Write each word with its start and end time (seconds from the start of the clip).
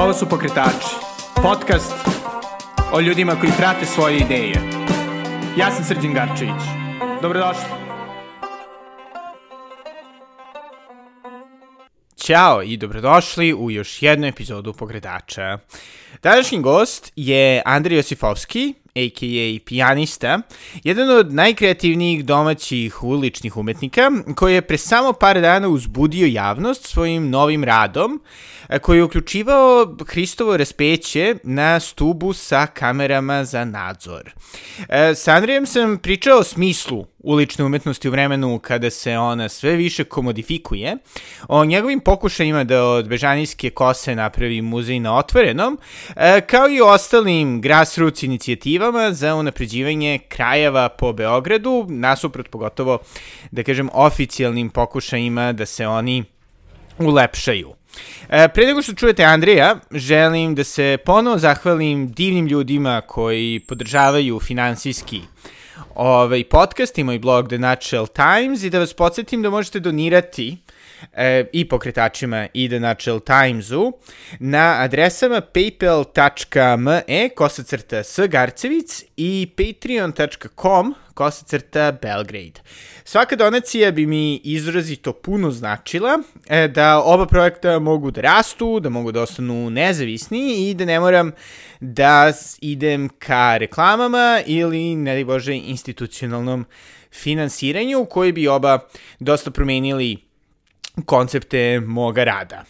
Ovo 0.00 0.14
su 0.14 0.28
Pokretači, 0.28 0.86
podcast 1.42 1.92
o 2.92 3.00
ljudima 3.00 3.36
koji 3.40 3.52
prate 3.58 3.86
svoje 3.86 4.16
ideje. 4.16 4.54
Ja 5.58 5.70
sam 5.70 5.84
Srđan 5.84 6.14
Garčević. 6.14 6.62
Dobrodošli. 7.22 7.62
Ćao 12.16 12.62
i 12.62 12.76
dobrodošli 12.76 13.54
u 13.54 13.70
još 13.70 14.02
jednu 14.02 14.26
epizodu 14.26 14.72
Pokretača. 14.72 15.58
Današnji 16.22 16.60
gost 16.60 17.12
je 17.16 17.62
Andrej 17.64 17.96
Josifovski, 17.96 18.74
a.k.a. 18.96 19.58
pijanista, 19.64 20.40
jedan 20.84 21.10
od 21.10 21.34
najkreativnijih 21.34 22.24
domaćih 22.24 23.02
uličnih 23.02 23.56
umetnika, 23.56 24.10
koji 24.36 24.54
je 24.54 24.62
pre 24.62 24.78
samo 24.78 25.12
par 25.12 25.40
dana 25.40 25.68
uzbudio 25.68 26.26
javnost 26.26 26.86
svojim 26.86 27.30
novim 27.30 27.64
radom, 27.64 28.20
koji 28.80 28.98
je 28.98 29.04
uključivao 29.04 29.96
Hristovo 30.06 30.56
raspeće 30.56 31.34
na 31.42 31.80
stubu 31.80 32.32
sa 32.32 32.66
kamerama 32.66 33.44
za 33.44 33.64
nadzor. 33.64 34.30
E, 34.88 35.14
sa 35.14 35.32
Andrijem 35.32 35.66
sam 35.66 35.98
pričao 35.98 36.38
o 36.38 36.44
smislu 36.44 37.06
ulične 37.26 37.64
umetnosti 37.64 38.08
u 38.08 38.10
vremenu 38.10 38.58
kada 38.58 38.90
se 38.90 39.18
ona 39.18 39.48
sve 39.48 39.76
više 39.76 40.04
komodifikuje, 40.04 40.96
o 41.48 41.64
njegovim 41.64 42.00
pokušajima 42.00 42.64
da 42.64 42.84
od 42.84 43.08
bežanijske 43.08 43.70
kose 43.70 44.14
napravi 44.14 44.62
muzej 44.62 45.00
na 45.00 45.16
otvorenom, 45.16 45.78
e, 46.16 46.40
kao 46.40 46.68
i 46.68 46.80
ostalim 46.80 47.60
grassroots 47.60 48.22
inicijativama 48.22 49.12
za 49.12 49.34
unapređivanje 49.34 50.18
krajeva 50.28 50.88
po 50.88 51.12
Beogradu, 51.12 51.86
nasuprot 51.88 52.48
pogotovo, 52.48 52.98
da 53.50 53.62
kažem, 53.62 53.90
oficijalnim 53.92 54.70
pokušajima 54.70 55.52
da 55.52 55.66
se 55.66 55.86
oni 55.86 56.24
ulepšaju. 56.98 57.74
E, 58.28 58.48
pre 58.48 58.66
nego 58.66 58.82
što 58.82 58.94
čujete 58.94 59.24
Andreja, 59.24 59.76
želim 59.90 60.54
da 60.54 60.64
se 60.64 60.98
ponovo 61.04 61.38
zahvalim 61.38 62.12
divnim 62.12 62.46
ljudima 62.46 63.00
koji 63.00 63.60
podržavaju 63.68 64.40
finansijski 64.40 65.20
ovaj 65.94 66.44
podcast 66.44 66.98
i 66.98 67.18
blog 67.18 67.48
The 67.48 67.58
Natural 67.58 68.06
Times 68.06 68.62
i 68.62 68.70
da 68.70 68.78
vas 68.78 68.94
podsjetim 68.94 69.42
da 69.42 69.50
možete 69.50 69.80
donirati 69.80 70.56
e, 71.12 71.44
i 71.52 71.68
pokretačima 71.68 72.46
i 72.54 72.68
The 72.68 72.80
Natural 72.80 73.20
Timesu 73.20 73.92
na 74.40 74.76
adresama 74.80 75.40
paypal.me 75.40 77.28
kosacrta 77.28 78.04
s 78.04 78.18
Garcevic 78.28 79.04
i 79.16 79.48
patreon.com 79.56 80.94
kosacrta 81.14 81.92
Belgrade. 81.92 82.60
Svaka 83.04 83.36
donacija 83.36 83.90
bi 83.90 84.06
mi 84.06 84.40
izrazito 84.44 85.12
puno 85.12 85.50
značila 85.50 86.18
e, 86.48 86.68
da 86.68 87.02
oba 87.02 87.26
projekta 87.26 87.78
mogu 87.78 88.10
da 88.10 88.20
rastu, 88.20 88.80
da 88.80 88.88
mogu 88.88 89.12
da 89.12 89.22
ostanu 89.22 89.70
nezavisni 89.70 90.70
i 90.70 90.74
da 90.74 90.84
ne 90.84 91.00
moram 91.00 91.32
da 91.80 92.32
idem 92.60 93.08
ka 93.08 93.56
reklamama 93.56 94.40
ili, 94.46 94.96
ne 94.96 95.14
daj 95.14 95.24
Bože, 95.24 95.54
institucionalnom 95.54 96.64
finansiranju 97.12 98.04
koji 98.04 98.32
bi 98.32 98.48
oba 98.48 98.78
dosta 99.20 99.50
promenili 99.50 100.25
koncepte 101.04 101.80
moga 101.80 102.24
rada. 102.24 102.64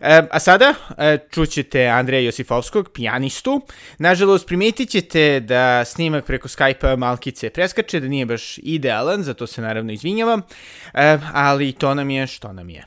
E, 0.00 0.22
a 0.30 0.38
sada 0.40 0.74
e, 0.98 1.18
čućete 1.30 1.86
Andreja 1.86 2.20
Josifovskog, 2.20 2.90
pijanistu. 2.94 3.60
Nažalost, 3.98 4.46
primetit 4.46 4.90
ćete 4.90 5.40
da 5.40 5.84
snimak 5.84 6.24
preko 6.24 6.48
Skype-a 6.48 6.96
malkice 6.96 7.50
preskače, 7.50 8.00
da 8.00 8.08
nije 8.08 8.26
baš 8.26 8.58
idealan, 8.58 9.22
zato 9.22 9.46
se 9.46 9.62
naravno 9.62 9.92
izvinjavam, 9.92 10.42
e, 10.94 11.18
ali 11.32 11.72
to 11.72 11.94
nam 11.94 12.10
je 12.10 12.26
što 12.26 12.52
nam 12.52 12.70
je. 12.70 12.84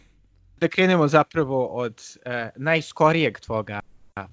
Da 0.57 0.67
krenemo 0.67 1.07
zapravo 1.07 1.65
od 1.65 2.01
e, 2.25 2.49
najskorijeg 2.55 3.39
tvoga 3.39 3.79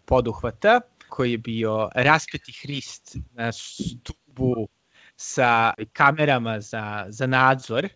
poduhvata, 0.04 0.80
koji 1.08 1.30
je 1.30 1.38
bio 1.38 1.88
raspeti 1.94 2.52
Hrist 2.62 3.16
na 3.32 3.52
stubu 3.52 4.68
sa 5.20 5.74
kamerama 5.92 6.60
za, 6.60 7.06
za 7.08 7.26
nadzor, 7.26 7.88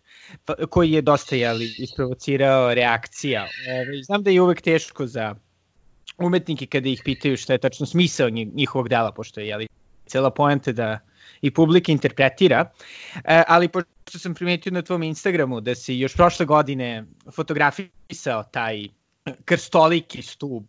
koji 0.69 0.91
je 0.91 1.01
dosta 1.01 1.35
jeli, 1.35 1.75
isprovocirao 1.77 2.73
reakcija. 2.73 3.47
Ove, 3.69 4.03
znam 4.03 4.23
da 4.23 4.29
je 4.29 4.41
uvek 4.41 4.61
teško 4.61 5.07
za 5.07 5.35
umetnike 6.17 6.65
kada 6.65 6.89
ih 6.89 7.01
pitaju 7.05 7.37
šta 7.37 7.53
je 7.53 7.59
tačno 7.59 7.85
smisao 7.85 8.29
njihovog 8.29 8.89
dela, 8.89 9.11
pošto 9.11 9.39
je 9.39 9.47
jeli, 9.47 9.67
cela 10.05 10.29
poenta 10.29 10.71
da 10.71 10.99
i 11.41 11.51
publika 11.51 11.91
interpretira, 11.91 12.71
e, 13.15 13.43
ali 13.47 13.67
pošto 13.67 14.19
sam 14.19 14.33
primetio 14.33 14.71
na 14.71 14.81
tvom 14.81 15.03
Instagramu 15.03 15.61
da 15.61 15.75
si 15.75 15.95
još 15.95 16.15
prošle 16.15 16.45
godine 16.45 17.05
fotografisao 17.35 18.43
taj 18.43 18.87
krstoliki 19.45 20.21
stub 20.21 20.63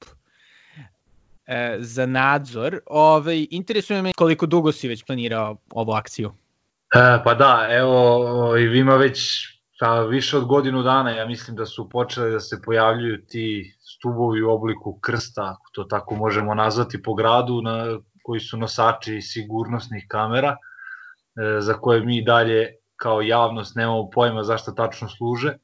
e, 1.46 1.76
za 1.78 2.06
nadzor, 2.06 2.80
ovaj, 2.86 3.46
interesuje 3.50 4.02
me 4.02 4.12
koliko 4.12 4.46
dugo 4.46 4.72
si 4.72 4.88
već 4.88 5.04
planirao 5.04 5.56
ovu 5.70 5.92
akciju? 5.92 6.32
E, 6.94 7.22
pa 7.24 7.34
da, 7.34 7.66
evo, 7.70 8.56
ima 8.56 8.96
već 8.96 9.46
pa, 9.80 10.00
više 10.00 10.36
od 10.36 10.44
godinu 10.44 10.82
dana, 10.82 11.10
ja 11.10 11.26
mislim 11.26 11.56
da 11.56 11.66
su 11.66 11.88
počeli 11.88 12.32
da 12.32 12.40
se 12.40 12.62
pojavljuju 12.64 13.26
ti 13.26 13.74
stubovi 13.80 14.42
u 14.42 14.50
obliku 14.50 14.98
krsta, 15.00 15.42
ako 15.42 15.70
to 15.72 15.84
tako 15.84 16.14
možemo 16.14 16.54
nazvati, 16.54 17.02
po 17.02 17.14
gradu, 17.14 17.62
na, 17.62 17.98
koji 18.22 18.40
su 18.40 18.56
nosači 18.56 19.20
sigurnosnih 19.20 20.04
kamera, 20.08 20.56
e, 20.56 21.60
za 21.60 21.74
koje 21.74 22.00
mi 22.00 22.24
dalje 22.24 22.68
kao 22.96 23.22
javnost 23.22 23.76
nemamo 23.76 24.10
pojma 24.10 24.42
zašto 24.42 24.72
tačno 24.72 25.08
služe. 25.08 25.56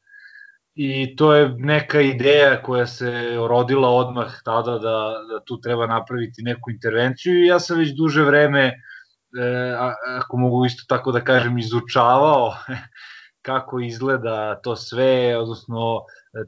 I 0.75 1.17
to 1.17 1.35
je 1.35 1.55
neka 1.59 2.01
ideja 2.01 2.63
koja 2.63 2.87
se 2.87 3.37
rodila 3.49 3.89
odmah 3.89 4.33
tada 4.45 4.79
da, 4.79 5.15
da 5.31 5.45
tu 5.45 5.61
treba 5.61 5.87
napraviti 5.87 6.43
neku 6.43 6.71
intervenciju 6.71 7.39
i 7.39 7.47
ja 7.47 7.61
sam 7.61 7.79
već 7.79 7.91
duže 7.97 8.23
vreme 8.23 8.73
e, 9.43 9.75
ako 10.19 10.37
mogu 10.37 10.65
isto 10.67 10.85
tako 10.89 11.13
da 11.13 11.25
kažem, 11.25 11.59
izučavao 11.59 12.55
kako 13.47 13.81
izgleda 13.81 14.61
to 14.63 14.77
sve, 14.77 15.37
odnosno 15.39 16.01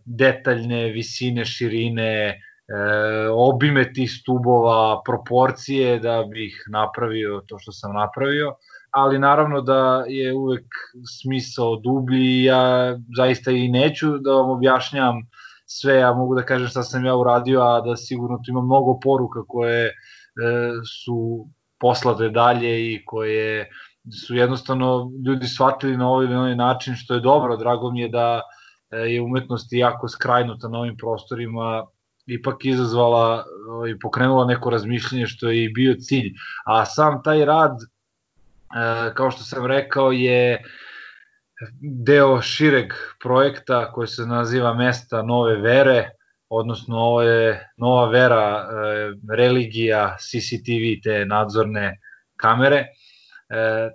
detaljne 0.04 0.84
visine, 0.92 1.44
širine, 1.44 2.28
e, 2.28 2.36
obime 3.30 3.92
tih 3.92 4.10
stubova, 4.10 5.02
proporcije 5.06 5.98
da 5.98 6.24
bih 6.30 6.64
napravio 6.70 7.42
to 7.46 7.58
što 7.58 7.72
sam 7.72 7.94
napravio, 7.94 8.54
ali 8.90 9.18
naravno 9.18 9.60
da 9.60 10.04
je 10.08 10.34
uvek 10.34 10.66
smisao 11.20 11.76
dublji 11.76 12.44
ja 12.44 12.96
zaista 13.16 13.50
i 13.50 13.68
neću 13.68 14.18
da 14.18 14.32
vam 14.32 14.50
objašnjam 14.50 15.14
sve, 15.66 15.94
ja 15.96 16.12
mogu 16.12 16.34
da 16.34 16.42
kažem 16.42 16.68
šta 16.68 16.82
sam 16.82 17.04
ja 17.04 17.16
uradio, 17.16 17.60
a 17.60 17.80
da 17.80 17.96
sigurno 17.96 18.36
tu 18.36 18.50
ima 18.50 18.62
mnogo 18.62 18.98
poruka 19.02 19.44
koje 19.48 19.86
e, 19.86 19.92
su 21.04 21.46
poslate 21.82 22.28
dalje 22.28 22.92
i 22.92 23.04
koje 23.04 23.66
su 24.26 24.34
jednostavno 24.34 25.10
ljudi 25.26 25.46
shvatili 25.46 25.96
na 25.96 26.08
ovaj 26.08 26.26
ili 26.26 26.34
onaj 26.34 26.56
način 26.56 26.94
što 26.94 27.14
je 27.14 27.20
dobro. 27.20 27.56
Drago 27.56 27.90
mi 27.90 28.00
je 28.00 28.08
da 28.08 28.40
e, 28.90 28.96
je 28.96 29.20
umetnost 29.22 29.72
jako 29.72 30.08
skrajnuta 30.08 30.68
na 30.68 30.78
ovim 30.78 30.96
prostorima 30.96 31.86
ipak 32.26 32.64
izazvala 32.64 33.44
i 33.90 33.98
pokrenula 33.98 34.44
neko 34.44 34.70
razmišljanje 34.70 35.26
što 35.26 35.50
je 35.50 35.64
i 35.64 35.72
bio 35.72 35.94
cilj. 36.00 36.32
A 36.64 36.84
sam 36.84 37.22
taj 37.22 37.44
rad, 37.44 37.76
e, 37.82 39.14
kao 39.14 39.30
što 39.30 39.42
sam 39.42 39.66
rekao, 39.66 40.12
je 40.12 40.62
deo 42.06 42.42
šireg 42.42 42.92
projekta 43.22 43.92
koji 43.92 44.08
se 44.08 44.26
naziva 44.26 44.74
Mesta 44.74 45.22
nove 45.22 45.56
vere, 45.56 46.10
odnosno 46.52 46.98
ovo 46.98 47.22
je 47.22 47.68
nova 47.76 48.08
vera, 48.08 48.44
e, 48.60 49.12
religija, 49.36 50.16
CCTV, 50.20 51.00
te 51.04 51.24
nadzorne 51.24 51.98
kamere, 52.36 52.76
e, 52.76 52.88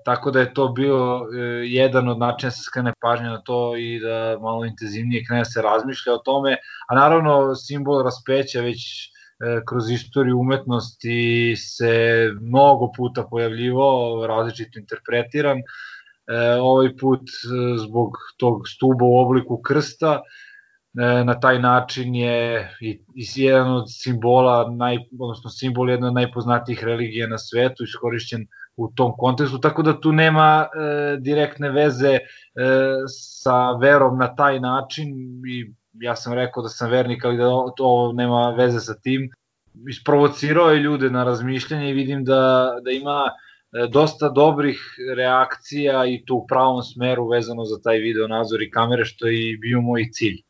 tako 0.06 0.32
da 0.32 0.40
je 0.40 0.54
to 0.54 0.68
bio 0.68 0.98
e, 0.98 1.38
jedan 1.70 2.10
od 2.10 2.20
načina 2.20 2.50
da 2.50 2.56
se 2.56 2.64
skrene 2.64 2.94
pažnja 3.02 3.30
na 3.30 3.42
to 3.42 3.78
i 3.78 4.00
da 4.00 4.38
malo 4.42 4.66
intenzivnije 4.66 5.26
krene 5.28 5.42
da 5.42 5.52
se 5.52 5.62
razmišlja 5.62 6.14
o 6.14 6.24
tome, 6.26 6.58
a 6.90 6.96
naravno 6.96 7.56
simbol 7.56 8.04
raspeća 8.04 8.62
već 8.62 8.82
e, 8.82 9.62
kroz 9.70 9.92
istoriju 9.92 10.40
umetnosti 10.40 11.56
se 11.56 11.94
mnogo 12.42 12.92
puta 12.98 13.28
pojavljivao, 13.30 14.28
različito 14.28 14.80
interpretiran, 14.80 15.58
e, 15.58 15.64
ovaj 16.62 16.96
put 16.98 17.22
e, 17.22 17.78
zbog 17.86 18.18
tog 18.38 18.68
stuba 18.68 19.06
u 19.06 19.18
obliku 19.20 19.62
krsta, 19.62 20.22
E, 20.22 20.47
na 21.26 21.40
taj 21.40 21.60
način 21.60 22.16
je 22.16 22.70
i, 22.82 22.90
i 23.16 23.26
jedan 23.36 23.72
od 23.72 23.86
simbola, 23.88 24.72
naj, 24.72 24.98
odnosno 25.20 25.50
simbol 25.50 25.90
jedna 25.90 26.08
od 26.08 26.14
najpoznatijih 26.14 26.84
religija 26.84 27.28
na 27.28 27.38
svetu, 27.38 27.84
iskorišćen 27.84 28.48
u 28.78 28.92
tom 28.96 29.14
kontekstu, 29.18 29.60
tako 29.60 29.84
da 29.84 30.00
tu 30.02 30.12
nema 30.12 30.66
e, 30.66 31.18
direktne 31.20 31.70
veze 31.72 32.14
e, 32.14 32.20
sa 33.08 33.72
verom 33.72 34.18
na 34.18 34.36
taj 34.36 34.60
način 34.60 35.10
i 35.48 35.74
ja 35.94 36.16
sam 36.16 36.34
rekao 36.34 36.64
da 36.64 36.70
sam 36.70 36.90
vernik, 36.90 37.26
ali 37.26 37.38
da 37.38 37.50
to 37.78 38.14
nema 38.14 38.50
veze 38.58 38.80
sa 38.80 38.94
tim. 38.94 39.30
Isprovocirao 39.90 40.70
je 40.70 40.80
ljude 40.80 41.10
na 41.10 41.24
razmišljanje 41.24 41.90
i 41.90 41.94
vidim 41.94 42.24
da, 42.24 42.74
da 42.86 42.92
ima 42.92 43.30
e, 43.30 43.88
dosta 43.88 44.30
dobrih 44.30 44.80
reakcija 45.16 46.06
i 46.06 46.24
to 46.26 46.36
u 46.36 46.48
pravom 46.48 46.84
smeru 46.84 47.28
vezano 47.28 47.66
za 47.66 47.82
taj 47.84 47.98
video 47.98 48.28
nadzor 48.28 48.62
i 48.62 48.72
kamere, 48.72 49.06
što 49.06 49.28
je 49.28 49.50
i 49.50 49.58
bio 49.58 49.82
moj 49.82 50.10
cilj. 50.12 50.47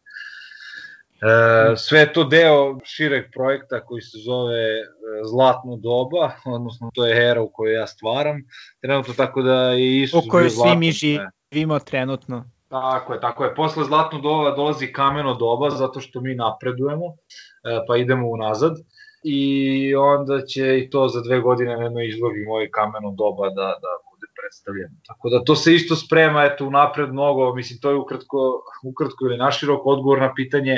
E, 1.22 1.76
sve 1.76 2.00
je 2.00 2.14
to 2.14 2.24
deo 2.24 2.80
šireg 2.84 3.26
projekta 3.34 3.86
koji 3.86 4.02
se 4.02 4.18
zove 4.18 4.60
e, 4.60 4.84
Zlatno 5.32 5.76
doba, 5.76 6.32
odnosno 6.56 6.90
to 6.94 7.06
je 7.06 7.30
era 7.30 7.42
u 7.42 7.50
kojoj 7.54 7.76
ja 7.76 7.88
stvaram. 7.88 8.38
Trenutno 8.82 9.14
tako 9.14 9.42
da 9.42 9.72
je 9.72 10.02
Isus 10.02 10.26
U 10.26 10.30
kojoj 10.30 10.50
svi 10.50 10.76
mi 10.76 10.92
živimo 10.92 11.80
trenutno. 11.80 12.50
Tako 12.70 13.14
je, 13.14 13.20
tako 13.22 13.44
je. 13.44 13.56
Posle 13.56 13.84
Zlatno 13.84 14.20
doba 14.20 14.52
dolazi 14.52 14.94
kameno 14.94 15.34
doba 15.34 15.70
zato 15.70 16.00
što 16.00 16.22
mi 16.22 16.36
napredujemo, 16.36 17.06
e, 17.06 17.16
pa 17.88 17.98
idemo 17.98 18.30
unazad 18.30 18.74
i 19.24 19.96
onda 19.96 20.42
će 20.42 20.80
i 20.80 20.90
to 20.90 21.08
za 21.08 21.22
dve 21.22 21.40
godine 21.40 21.78
na 21.78 21.84
jednoj 21.84 22.08
izlogi 22.08 22.46
moje 22.48 22.70
kameno 22.72 23.12
doba 23.12 23.50
da, 23.50 23.76
da 23.82 23.92
bude 24.48 24.50
predstavljeno. 24.50 24.96
Tako 25.08 25.30
da 25.30 25.44
to 25.44 25.56
se 25.56 25.76
isto 25.76 25.96
sprema, 25.96 26.44
eto, 26.44 26.66
unapred 26.66 27.10
mnogo, 27.10 27.56
mislim, 27.56 27.80
to 27.80 27.90
je 27.90 27.96
ukratko, 27.96 28.64
ukratko 28.84 29.26
ili 29.26 29.38
naširok 29.38 29.86
odgovor 29.86 30.20
na 30.20 30.34
pitanje, 30.34 30.76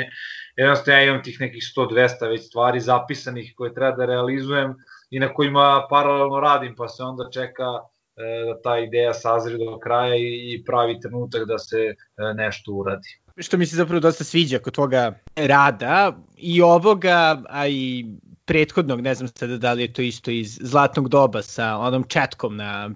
jednostavno 0.56 1.00
ja 1.00 1.04
imam 1.04 1.22
tih 1.22 1.40
nekih 1.40 1.62
100-200 1.76 2.28
već 2.28 2.46
stvari 2.46 2.80
zapisanih 2.80 3.52
koje 3.56 3.74
treba 3.74 3.96
da 3.96 4.06
realizujem 4.06 4.74
i 5.10 5.20
na 5.20 5.34
kojima 5.34 5.86
paralelno 5.90 6.40
radim, 6.40 6.74
pa 6.76 6.88
se 6.88 7.02
onda 7.02 7.30
čeka 7.30 7.64
e, 7.64 8.44
da 8.46 8.60
ta 8.62 8.78
ideja 8.78 9.14
sazri 9.14 9.58
do 9.58 9.78
kraja 9.78 10.14
i 10.16 10.62
pravi 10.66 11.00
trenutak 11.00 11.44
da 11.44 11.58
se 11.58 11.78
e, 11.78 11.94
nešto 12.34 12.72
uradi 12.72 13.20
što 13.42 13.56
mi 13.56 13.66
se 13.66 13.76
zapravo 13.76 14.00
dosta 14.00 14.24
sviđa 14.24 14.58
kod 14.58 14.74
toga 14.74 15.12
rada 15.36 16.12
i 16.36 16.62
ovoga, 16.62 17.42
a 17.48 17.68
i 17.68 18.06
prethodnog, 18.44 19.00
ne 19.00 19.14
znam 19.14 19.28
sada 19.28 19.56
da 19.56 19.72
li 19.72 19.82
je 19.82 19.92
to 19.92 20.02
isto 20.02 20.30
iz 20.30 20.58
Zlatnog 20.62 21.08
doba 21.08 21.42
sa 21.42 21.76
onom 21.76 22.04
četkom 22.04 22.56
na 22.56 22.90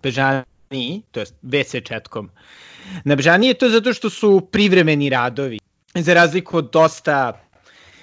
Bežani, 0.74 1.02
to 1.10 1.20
je 1.20 1.26
WC 1.42 1.84
četkom. 1.84 2.30
Na 3.04 3.16
Bežani 3.16 3.46
je 3.46 3.54
to 3.54 3.68
zato 3.68 3.92
što 3.92 4.10
su 4.10 4.48
privremeni 4.52 5.08
radovi, 5.10 5.58
za 5.94 6.14
razliku 6.14 6.58
od 6.58 6.70
dosta, 6.72 7.40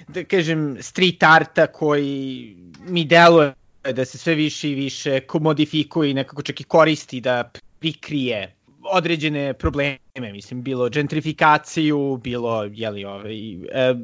da 0.08 0.24
kažem, 0.24 0.78
street 0.80 1.22
arta 1.22 1.66
koji 1.66 2.56
mi 2.88 3.04
deluje 3.04 3.54
da 3.82 4.04
se 4.04 4.18
sve 4.18 4.34
više 4.34 4.70
i 4.70 4.74
više 4.74 5.20
komodifikuje 5.20 6.10
i 6.10 6.14
nekako 6.14 6.42
čak 6.42 6.60
i 6.60 6.64
koristi 6.64 7.20
da 7.20 7.50
prikrije 7.78 8.54
određene 8.92 9.54
probleme, 9.54 10.32
mislim, 10.32 10.62
bilo 10.62 10.88
gentrifikaciju, 10.88 12.20
bilo, 12.22 12.64
jeli, 12.64 13.04
ovaj, 13.04 13.52
e, 13.52 13.94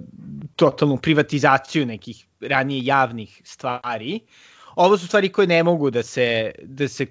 totalnu 0.56 0.96
privatizaciju 0.96 1.86
nekih 1.86 2.26
ranije 2.40 2.84
javnih 2.84 3.40
stvari. 3.44 4.20
Ovo 4.76 4.98
su 4.98 5.06
stvari 5.06 5.28
koje 5.28 5.46
ne 5.46 5.62
mogu 5.62 5.90
da 5.90 6.02
se, 6.02 6.52
da 6.62 6.88
se 6.88 7.06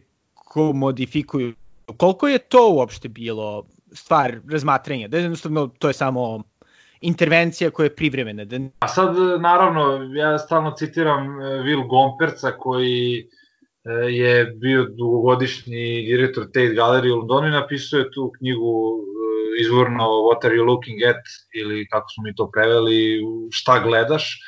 komodifikuju. 0.58 1.54
Koliko 1.98 2.28
je 2.28 2.40
to 2.40 2.70
uopšte 2.74 3.10
bilo 3.10 3.64
stvar 3.92 4.40
razmatranja? 4.52 5.08
Da 5.08 5.18
jednostavno 5.18 5.68
to 5.80 5.88
je 5.88 5.94
samo 5.94 6.44
intervencija 7.02 7.72
koja 7.72 7.86
je 7.86 7.96
privremena. 7.96 8.46
Da... 8.46 8.60
A 8.80 8.88
sad, 8.88 9.16
naravno, 9.40 10.10
ja 10.16 10.38
stalno 10.38 10.72
citiram 10.72 11.42
e, 11.42 11.46
Will 11.46 11.88
Gomperca 11.88 12.52
koji 12.52 13.28
E, 13.88 13.92
je 14.12 14.46
bio 14.46 14.84
dugogodišnji 14.84 16.06
direktor 16.08 16.46
Tate 16.46 16.76
Gallery 16.76 17.12
u 17.12 17.16
Londonu 17.16 17.48
i 17.48 17.52
napisao 17.52 17.98
je 17.98 18.12
tu 18.12 18.32
knjigu 18.38 19.00
e, 19.00 19.62
izvorno 19.62 20.04
What 20.04 20.46
are 20.46 20.56
you 20.56 20.66
looking 20.66 21.04
at 21.04 21.24
ili 21.54 21.88
kako 21.88 22.10
smo 22.10 22.24
mi 22.24 22.36
to 22.36 22.50
preveli 22.52 23.22
šta 23.52 23.80
gledaš 23.80 24.40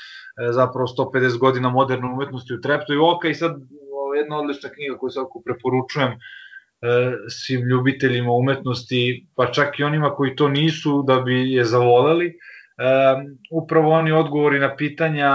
zapravo 0.52 0.88
150 0.88 1.38
godina 1.38 1.70
moderne 1.70 2.08
umetnosti 2.08 2.54
u 2.54 2.62
Treptu 2.62 2.94
i 2.94 2.98
Oka 2.98 3.28
i 3.28 3.36
sad 3.36 3.52
jedna 4.16 4.40
odlična 4.40 4.70
knjiga 4.70 4.98
koju 4.98 5.10
svako 5.10 5.42
preporučujem 5.46 6.20
svim 7.30 7.62
ljubiteljima 7.62 8.32
umetnosti, 8.32 9.28
pa 9.36 9.52
čak 9.52 9.80
i 9.80 9.84
onima 9.84 10.10
koji 10.16 10.36
to 10.36 10.48
nisu 10.48 11.04
da 11.08 11.20
bi 11.20 11.52
je 11.54 11.66
zavoleli, 11.66 12.34
Um, 12.80 13.38
upravo 13.52 13.92
oni 13.92 14.12
odgovori 14.12 14.60
na 14.60 14.76
pitanja 14.76 15.32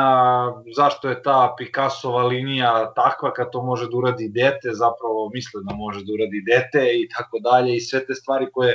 zašto 0.76 1.08
je 1.08 1.22
ta 1.22 1.54
Picassova 1.58 2.22
linija 2.22 2.92
takva 2.96 3.32
kad 3.32 3.50
to 3.52 3.62
može 3.62 3.84
da 3.90 3.96
uradi 3.96 4.28
dete, 4.28 4.72
zapravo 4.72 5.30
misle 5.34 5.60
da 5.68 5.74
može 5.74 6.00
da 6.04 6.12
uradi 6.12 6.40
dete 6.46 6.84
i 7.00 7.08
tako 7.16 7.38
dalje 7.38 7.76
i 7.76 7.80
sve 7.80 8.06
te 8.06 8.14
stvari 8.14 8.46
koje 8.52 8.74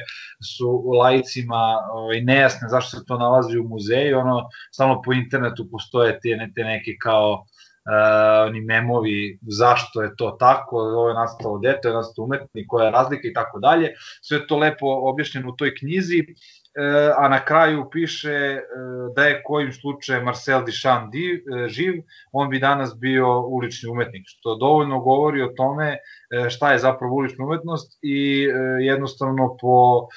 su 0.55 0.83
lajicima 0.99 1.77
ovaj, 1.93 2.21
nejasne 2.21 2.69
zašto 2.69 2.97
se 2.97 3.05
to 3.05 3.17
nalazi 3.17 3.57
u 3.57 3.63
muzeju, 3.63 4.19
ono 4.19 4.49
samo 4.71 5.01
po 5.01 5.13
internetu 5.13 5.65
postoje 5.71 6.19
te, 6.19 6.37
te 6.55 6.63
neke 6.63 6.91
kao 7.01 7.45
uh, 7.89 8.47
oni 8.47 8.61
memovi 8.61 9.39
zašto 9.41 10.01
je 10.01 10.15
to 10.15 10.37
tako, 10.39 10.77
ovo 10.77 11.09
je 11.09 11.15
nastalo 11.15 11.59
dete, 11.59 11.87
ovo 11.87 11.95
je 11.95 11.97
nastalo 11.97 12.25
umetnik, 12.25 12.65
koja 12.67 12.85
je 12.85 12.91
razlika 12.91 13.27
i 13.27 13.33
tako 13.33 13.59
dalje. 13.59 13.93
Sve 14.21 14.47
to 14.47 14.57
lepo 14.57 14.85
objašnjeno 14.85 15.49
u 15.49 15.55
toj 15.55 15.75
knjizi 15.75 16.23
E, 16.75 17.11
a 17.17 17.27
na 17.27 17.45
kraju 17.45 17.89
piše 17.91 18.29
e, 18.29 18.61
da 19.15 19.23
je 19.23 19.41
kojim 19.43 19.73
slučajem 19.73 20.23
Marcel 20.23 20.65
Duchamp 20.65 21.13
e, 21.15 21.67
živ, 21.67 21.93
on 22.31 22.49
bi 22.49 22.59
danas 22.59 22.95
bio 22.95 23.39
ulični 23.39 23.89
umetnik, 23.89 24.23
što 24.25 24.55
dovoljno 24.55 24.99
govori 24.99 25.41
o 25.41 25.53
tome 25.57 25.97
šta 26.49 26.71
je 26.71 26.79
zapravo 26.79 27.15
ulična 27.15 27.45
umetnost 27.45 27.99
i 28.01 28.47
jednostavno 28.81 29.57
po 29.61 30.07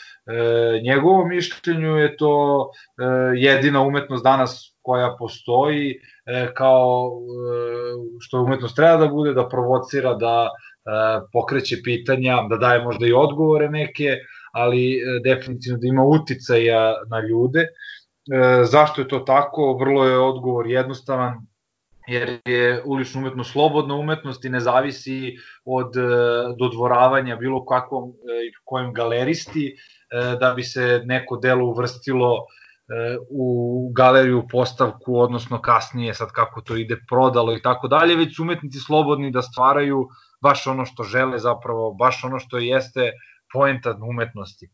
njegovom 0.84 1.28
mišljenju 1.28 1.96
je 1.96 2.16
to 2.16 2.70
jedina 3.36 3.80
umetnost 3.80 4.24
danas 4.24 4.71
koja 4.82 5.16
postoji 5.18 6.00
kao 6.54 7.10
što 8.20 8.42
umetnost 8.42 8.76
treba 8.76 8.96
da 8.96 9.08
bude, 9.08 9.32
da 9.34 9.48
provocira, 9.48 10.14
da 10.14 10.50
pokreće 11.32 11.76
pitanja, 11.84 12.36
da 12.50 12.56
daje 12.56 12.84
možda 12.84 13.06
i 13.06 13.12
odgovore 13.12 13.68
neke, 13.68 14.16
ali 14.52 14.92
e, 14.92 15.20
definitivno 15.24 15.78
da 15.78 15.86
ima 15.86 16.04
uticaja 16.04 16.94
na 17.10 17.20
ljude. 17.20 17.60
E, 17.60 17.68
zašto 18.64 19.00
je 19.00 19.08
to 19.08 19.18
tako? 19.18 19.76
Vrlo 19.80 20.04
je 20.04 20.18
odgovor 20.18 20.66
jednostavan, 20.66 21.46
jer 22.06 22.38
je 22.44 22.82
ulična 22.84 23.20
umetnost 23.20 23.52
slobodna 23.52 23.94
umetnost 23.94 24.44
i 24.44 24.50
ne 24.50 24.60
zavisi 24.60 25.36
od 25.64 25.96
e, 25.96 26.00
dodvoravanja 26.58 27.36
bilo 27.36 27.64
kakvom 27.64 28.10
i 28.48 28.52
kojem 28.64 28.92
galeristi 28.92 29.76
da 30.40 30.52
bi 30.56 30.62
se 30.62 31.02
neko 31.04 31.36
delo 31.36 31.66
uvrstilo 31.66 32.46
u 33.30 33.90
galeriju 33.96 34.42
postavku, 34.50 35.18
odnosno 35.18 35.60
kasnije 35.60 36.14
sad 36.14 36.32
kako 36.32 36.60
to 36.60 36.76
ide 36.76 36.96
prodalo 37.08 37.56
i 37.56 37.62
tako 37.62 37.88
dalje, 37.88 38.16
već 38.16 38.36
su 38.36 38.42
umetnici 38.42 38.78
slobodni 38.78 39.30
da 39.30 39.42
stvaraju 39.42 40.08
baš 40.42 40.66
ono 40.66 40.84
što 40.84 41.02
žele 41.02 41.38
zapravo, 41.38 41.94
baš 41.94 42.24
ono 42.24 42.38
što 42.38 42.58
jeste 42.58 43.12
poenta 43.52 43.98
umetnosti. 44.08 44.66
E, 44.66 44.70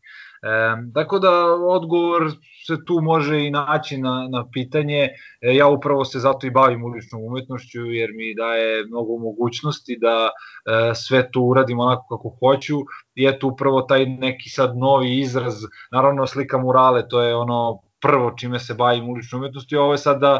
tako 0.93 1.19
da 1.19 1.31
odgovor 1.69 2.31
se 2.67 2.85
tu 2.85 3.01
može 3.01 3.39
i 3.45 3.51
naći 3.51 3.97
na, 3.97 4.27
na 4.31 4.45
pitanje. 4.53 5.09
E, 5.41 5.55
ja 5.55 5.67
upravo 5.67 6.05
se 6.05 6.19
zato 6.19 6.47
i 6.47 6.51
bavim 6.51 6.83
uličnom 6.83 7.23
umetnošću 7.23 7.85
jer 7.85 8.09
mi 8.13 8.35
daje 8.35 8.85
mnogo 8.85 9.17
mogućnosti 9.17 9.97
da 10.01 10.29
e, 10.29 10.95
sve 10.95 11.31
to 11.31 11.41
uradim 11.41 11.79
onako 11.79 12.17
kako 12.17 12.37
hoću 12.39 12.77
i 13.15 13.25
eto 13.25 13.47
upravo 13.47 13.81
taj 13.81 14.05
neki 14.05 14.49
sad 14.49 14.77
novi 14.77 15.19
izraz, 15.19 15.55
naravno 15.91 16.27
slika 16.27 16.57
murale, 16.57 17.07
to 17.09 17.21
je 17.21 17.35
ono 17.35 17.88
prvo 18.01 18.33
čime 18.37 18.59
se 18.59 18.73
bavim 18.73 19.09
uličnom 19.09 19.41
umetnosti, 19.41 19.75
ovo 19.75 19.91
je 19.91 19.97
sada 19.97 20.39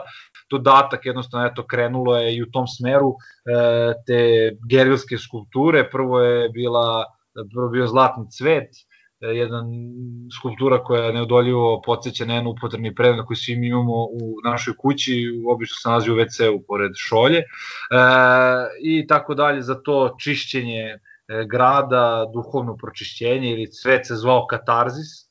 dodatak, 0.51 1.06
jednostavno 1.06 1.48
eto 1.48 1.66
krenulo 1.68 2.18
je 2.18 2.36
i 2.36 2.44
u 2.44 2.51
tom 2.51 2.68
smeru 2.68 3.13
e, 3.13 3.94
te 4.08 4.51
gerilske 4.70 5.18
skulpture, 5.18 5.89
prvo 5.89 6.20
je 6.20 6.50
bila 6.50 7.06
prvo 7.54 7.70
bio 7.70 7.88
Zlatni 7.88 8.32
cvet, 8.32 8.70
e, 9.22 9.28
jedan 9.28 9.66
skulptura 10.39 10.84
koja 10.84 11.12
neodoljivo 11.12 11.82
podsjeća 11.86 12.25
na 12.25 12.34
jedan 12.34 12.48
upotrebni 12.48 12.96
predmet 12.96 13.25
koji 13.25 13.38
svi 13.38 13.54
imamo 13.54 14.04
u 14.04 14.36
našoj 14.44 14.74
kući, 14.78 15.42
obično 15.48 15.75
se 15.75 15.89
nalazi 15.89 16.12
u 16.12 16.16
WC-u 16.16 16.63
pored 16.68 16.92
šolje, 16.96 17.39
e, 17.39 17.46
i 18.82 19.08
tako 19.08 19.36
dalje, 19.36 19.62
za 19.62 19.75
to 19.75 20.16
čišćenje 20.24 20.84
e, 20.84 20.98
grada, 21.46 22.25
duhovno 22.34 22.78
pročišćenje 22.78 23.51
ili 23.51 23.72
cvet 23.72 24.08
se 24.08 24.16
zvao 24.16 24.48
katarzis, 24.48 25.29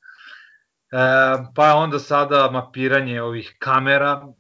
pa 1.54 1.74
onda 1.74 1.98
sada 1.98 2.50
mapiranje 2.50 3.22
ovih 3.22 3.56
kamera 3.58 4.22
e, 4.22 4.30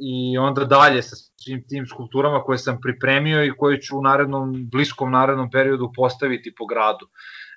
i 0.00 0.38
onda 0.38 0.64
dalje 0.64 1.02
sa 1.02 1.16
svim 1.16 1.64
tim 1.68 1.86
skulpturama 1.86 2.42
koje 2.42 2.58
sam 2.58 2.80
pripremio 2.80 3.44
i 3.44 3.52
koje 3.56 3.80
ću 3.80 3.98
u 3.98 4.02
narednom, 4.02 4.68
bliskom 4.72 5.12
narednom 5.12 5.50
periodu 5.50 5.92
postaviti 5.96 6.54
po 6.58 6.66
gradu. 6.66 7.06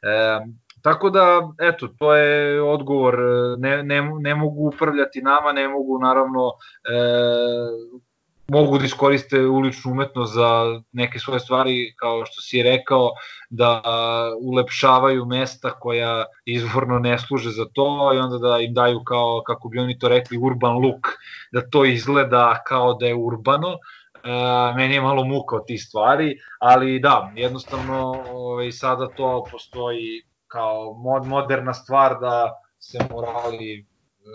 E, 0.03 0.39
tako 0.81 1.09
da, 1.09 1.51
eto, 1.61 1.87
to 1.87 2.15
je 2.15 2.61
odgovor, 2.61 3.17
ne, 3.57 3.83
ne, 3.83 4.01
ne 4.19 4.35
mogu 4.35 4.67
upravljati 4.67 5.21
nama, 5.21 5.51
ne 5.51 5.67
mogu 5.67 5.99
naravno 5.99 6.51
e, 6.83 6.95
mogu 8.51 8.77
da 8.77 8.85
iskoriste 8.85 9.39
uličnu 9.39 9.91
umetnost 9.91 10.33
za 10.33 10.81
neke 10.91 11.19
svoje 11.19 11.39
stvari, 11.39 11.93
kao 11.99 12.25
što 12.25 12.41
si 12.41 12.63
rekao, 12.63 13.11
da 13.49 13.81
ulepšavaju 14.41 15.25
mesta 15.25 15.69
koja 15.69 16.25
izvorno 16.45 16.99
ne 16.99 17.19
služe 17.19 17.49
za 17.49 17.65
to 17.73 18.11
i 18.15 18.17
onda 18.17 18.37
da 18.37 18.59
im 18.59 18.73
daju 18.73 19.03
kao, 19.03 19.41
kako 19.45 19.69
bi 19.69 19.79
oni 19.79 19.99
to 19.99 20.07
rekli, 20.07 20.37
urban 20.37 20.73
look, 20.73 21.07
da 21.51 21.69
to 21.69 21.85
izgleda 21.85 22.63
kao 22.67 22.93
da 22.93 23.05
je 23.05 23.15
urbano. 23.15 23.69
E, 23.71 23.77
meni 24.75 24.93
je 24.93 25.01
malo 25.01 25.23
muka 25.23 25.55
od 25.55 25.65
tih 25.67 25.83
stvari, 25.83 26.35
ali 26.59 26.99
da, 26.99 27.31
jednostavno 27.35 28.23
ovaj, 28.31 28.71
sada 28.71 29.07
to 29.07 29.45
postoji 29.51 30.23
kao 30.47 30.93
mod, 30.93 31.25
moderna 31.27 31.73
stvar 31.73 32.19
da 32.19 32.51
se 32.79 32.99
morali 33.11 33.90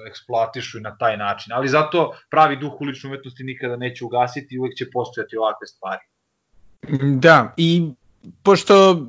eksploatišu 0.08 0.80
na 0.80 0.96
taj 0.96 1.16
način. 1.16 1.52
Ali 1.52 1.68
zato 1.68 2.12
pravi 2.30 2.56
duh 2.56 2.80
ulične 2.80 3.10
umetnosti 3.10 3.44
nikada 3.44 3.76
neće 3.76 4.04
ugasiti 4.04 4.54
i 4.54 4.58
uvek 4.58 4.76
će 4.76 4.90
postojati 4.92 5.36
ovakve 5.36 5.66
stvari. 5.66 6.02
Da, 7.20 7.54
i 7.56 7.90
pošto 8.42 9.06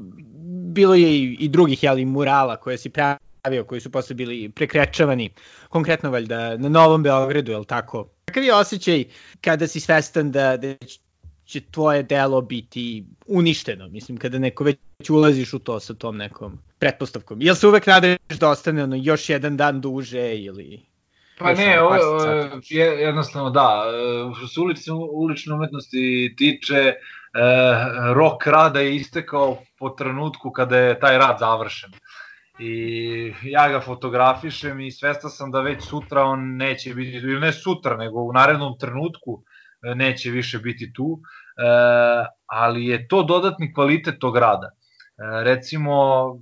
bilo 0.73 0.95
je 0.95 1.15
i, 1.15 1.37
i 1.39 1.49
drugih 1.49 1.83
jeli, 1.83 2.05
murala 2.05 2.55
koje 2.55 2.77
si 2.77 2.89
pravio, 2.89 3.63
koji 3.67 3.81
su 3.81 3.91
posle 3.91 4.15
bili 4.15 4.49
prekrečavani, 4.49 5.29
konkretno 5.69 6.11
valjda 6.11 6.57
na 6.57 6.69
Novom 6.69 7.03
Beogradu, 7.03 7.51
je 7.51 7.57
li 7.57 7.65
tako? 7.65 8.09
Kakav 8.25 8.43
je 8.43 8.55
osjećaj 8.55 9.03
kada 9.41 9.67
si 9.67 9.79
svestan 9.79 10.31
da, 10.31 10.57
da 10.57 10.73
će 11.47 11.61
tvoje 11.71 12.03
delo 12.03 12.41
biti 12.41 13.05
uništeno, 13.27 13.87
mislim, 13.87 14.17
kada 14.17 14.39
neko 14.39 14.63
već 14.63 15.09
ulaziš 15.09 15.53
u 15.53 15.59
to 15.59 15.79
sa 15.79 15.93
tom 15.93 16.17
nekom 16.17 16.59
pretpostavkom. 16.79 17.41
Jel 17.41 17.55
se 17.55 17.67
uvek 17.67 17.87
nadeš 17.87 18.17
da 18.39 18.49
ostane 18.49 18.83
ono 18.83 18.95
još 18.95 19.29
jedan 19.29 19.57
dan 19.57 19.81
duže 19.81 20.35
ili... 20.35 20.81
Pa 21.39 21.53
ne, 21.53 21.81
ovo, 21.81 21.95
je, 22.69 22.85
jednostavno 22.85 23.49
da, 23.49 23.83
što 24.37 24.47
se 24.47 24.59
ulične, 24.59 24.93
ulične 24.93 25.53
umetnosti 25.53 26.33
tiče, 26.37 26.75
e, 26.75 26.95
rok 28.13 28.47
rada 28.47 28.79
je 28.79 28.95
istekao 28.95 29.57
po 29.79 29.89
trenutku 29.89 30.51
kada 30.51 30.77
je 30.77 30.99
taj 30.99 31.17
rad 31.17 31.37
završen. 31.39 31.91
I 32.59 33.33
ja 33.43 33.69
ga 33.69 33.79
fotografišem 33.79 34.79
i 34.79 34.91
svesta 34.91 35.29
sam 35.29 35.51
da 35.51 35.61
već 35.61 35.83
sutra 35.83 36.23
on 36.23 36.55
neće 36.55 36.93
biti, 36.93 37.17
ili 37.17 37.39
ne 37.39 37.53
sutra, 37.53 37.97
nego 37.97 38.21
u 38.21 38.33
narednom 38.33 38.77
trenutku 38.79 39.43
neće 39.81 40.31
više 40.31 40.59
biti 40.59 40.93
tu, 40.93 41.19
e, 41.57 41.63
ali 42.45 42.85
je 42.85 43.07
to 43.07 43.23
dodatni 43.23 43.73
kvalitet 43.73 44.19
tog 44.19 44.37
rada. 44.37 44.67
E, 44.67 45.43
recimo, 45.43 45.91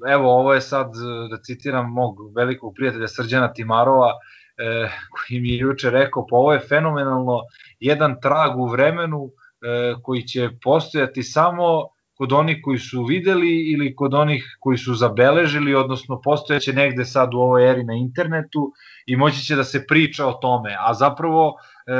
evo 0.07 0.39
ovo 0.39 0.53
je 0.53 0.61
sad, 0.61 0.91
da 1.29 1.41
citiram 1.41 1.91
mog 1.91 2.15
velikog 2.35 2.73
prijatelja 2.75 3.07
Srđana 3.07 3.53
Timarova, 3.53 4.11
e, 4.57 4.89
koji 5.11 5.39
mi 5.39 5.49
je 5.49 5.57
juče 5.57 5.89
rekao, 5.89 6.27
pa 6.29 6.35
ovo 6.35 6.53
je 6.53 6.59
fenomenalno 6.59 7.41
jedan 7.79 8.15
trag 8.21 8.59
u 8.59 8.67
vremenu 8.67 9.25
e, 9.25 9.95
koji 10.03 10.21
će 10.21 10.49
postojati 10.63 11.23
samo 11.23 11.94
kod 12.17 12.33
onih 12.33 12.57
koji 12.63 12.79
su 12.79 13.03
videli 13.03 13.71
ili 13.71 13.95
kod 13.95 14.13
onih 14.13 14.57
koji 14.59 14.77
su 14.77 14.93
zabeležili, 14.93 15.75
odnosno 15.75 16.21
postojeće 16.21 16.73
negde 16.73 17.05
sad 17.05 17.33
u 17.33 17.37
ovoj 17.37 17.71
eri 17.71 17.83
na 17.83 17.93
internetu 17.93 18.71
i 19.05 19.15
moći 19.15 19.45
će 19.45 19.55
da 19.55 19.63
se 19.63 19.87
priča 19.87 20.27
o 20.27 20.33
tome, 20.33 20.75
a 20.79 20.93
zapravo 20.93 21.53
e, 21.53 21.91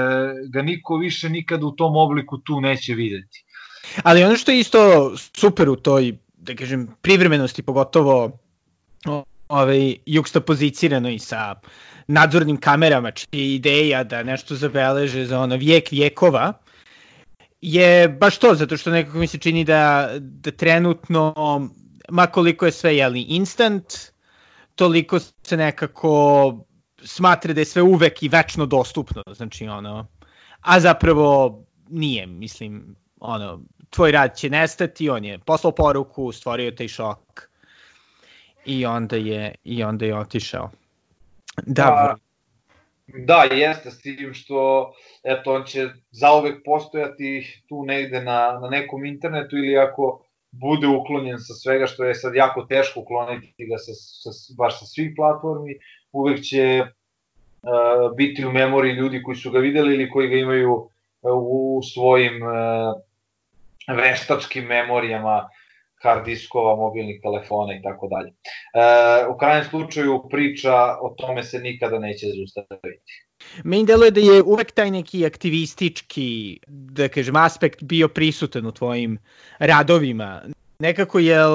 ga 0.49 0.61
niko 0.61 0.97
više 0.97 1.29
nikad 1.29 1.63
u 1.63 1.71
tom 1.71 1.95
obliku 1.95 2.37
tu 2.37 2.61
neće 2.61 2.93
videti. 2.93 3.45
Ali 4.03 4.23
ono 4.23 4.35
što 4.35 4.51
je 4.51 4.59
isto 4.59 5.11
super 5.17 5.69
u 5.69 5.75
toj, 5.75 6.17
da 6.37 6.55
kažem, 6.55 6.87
privremenosti, 7.01 7.63
pogotovo 7.63 8.31
ovaj, 9.47 9.95
pozicirano 10.45 11.09
i 11.09 11.19
sa 11.19 11.55
nadzornim 12.07 12.57
kamerama, 12.57 13.11
čija 13.11 13.55
ideja 13.55 14.03
da 14.03 14.23
nešto 14.23 14.55
zabeleže 14.55 15.25
za 15.25 15.39
ono 15.39 15.55
vijek 15.55 15.91
vijekova, 15.91 16.53
je 17.65 18.09
baš 18.09 18.37
to, 18.37 18.55
zato 18.55 18.77
što 18.77 18.91
nekako 18.91 19.17
mi 19.17 19.27
se 19.27 19.37
čini 19.37 19.63
da, 19.63 20.09
da 20.19 20.51
trenutno, 20.51 21.33
makoliko 22.09 22.65
je 22.65 22.71
sve 22.71 22.97
jeli 22.97 23.21
instant, 23.21 23.83
toliko 24.75 25.19
se 25.19 25.57
nekako 25.57 26.53
smatra 27.03 27.53
da 27.53 27.61
je 27.61 27.65
sve 27.65 27.81
uvek 27.81 28.23
i 28.23 28.29
večno 28.29 28.65
dostupno, 28.65 29.23
znači 29.33 29.67
ono, 29.67 30.07
a 30.61 30.79
zapravo 30.79 31.63
nije, 31.89 32.27
mislim, 32.27 32.95
ono, 33.19 33.61
tvoj 33.89 34.11
rad 34.11 34.37
će 34.37 34.49
nestati, 34.49 35.09
on 35.09 35.25
je 35.25 35.39
poslao 35.39 35.71
poruku, 35.71 36.31
stvorio 36.31 36.71
taj 36.71 36.87
šok 36.87 37.49
i 38.65 38.85
onda 38.85 39.15
je, 39.15 39.55
i 39.63 39.83
onda 39.83 40.05
je 40.05 40.17
otišao. 40.17 40.71
Da, 41.65 42.15
da 43.07 43.43
jeste, 43.51 43.91
s 43.91 44.01
tim 44.01 44.33
što 44.33 44.93
eto, 45.23 45.53
on 45.53 45.63
će 45.63 45.87
zauvek 46.11 46.63
postojati 46.65 47.61
tu 47.69 47.85
negde 47.85 48.21
na, 48.21 48.59
na 48.61 48.69
nekom 48.69 49.05
internetu 49.05 49.57
ili 49.57 49.77
ako 49.77 50.25
bude 50.51 50.87
uklonjen 50.87 51.39
sa 51.39 51.53
svega 51.53 51.87
što 51.87 52.03
je 52.03 52.15
sad 52.15 52.35
jako 52.35 52.61
teško 52.61 52.99
ukloniti 52.99 53.65
ga 53.65 53.77
sa, 53.77 53.93
sa, 53.93 54.29
baš 54.57 54.79
sa 54.79 54.85
svih 54.85 55.13
platformi, 55.15 55.75
uvek 56.11 56.41
će 56.41 56.83
uh, 56.83 58.15
biti 58.17 58.45
u 58.45 58.51
memoriji 58.51 58.93
ljudi 58.93 59.23
koji 59.23 59.35
su 59.35 59.51
ga 59.51 59.59
videli 59.59 59.93
ili 59.93 60.09
koji 60.09 60.27
ga 60.27 60.35
imaju 60.35 60.73
uh, 60.73 60.89
u 61.31 61.81
svojim 61.83 62.41
uh, 62.43 63.97
veštačkim 63.97 64.65
memorijama 64.65 65.49
hard 66.05 66.25
diskova, 66.25 66.75
mobilnih 66.75 67.21
telefona 67.21 67.75
i 67.75 67.81
tako 67.83 68.09
dalje. 68.13 68.31
E, 68.31 69.27
u 69.33 69.37
krajnjem 69.37 69.69
slučaju 69.69 70.19
priča 70.31 70.75
o 71.01 71.13
tome 71.17 71.43
se 71.43 71.59
nikada 71.59 71.99
neće 71.99 72.27
zaustaviti. 72.37 73.23
Meni 73.63 73.85
deluje 73.85 74.11
da 74.11 74.21
je 74.21 74.43
uvek 74.43 74.71
taj 74.71 74.91
neki 74.91 75.25
aktivistički, 75.25 76.59
da 76.67 77.07
kažem, 77.07 77.35
aspekt 77.35 77.83
bio 77.83 78.07
prisutan 78.07 78.65
u 78.65 78.71
tvojim 78.71 79.17
radovima. 79.59 80.41
Nekako, 80.79 81.19
jel, 81.19 81.51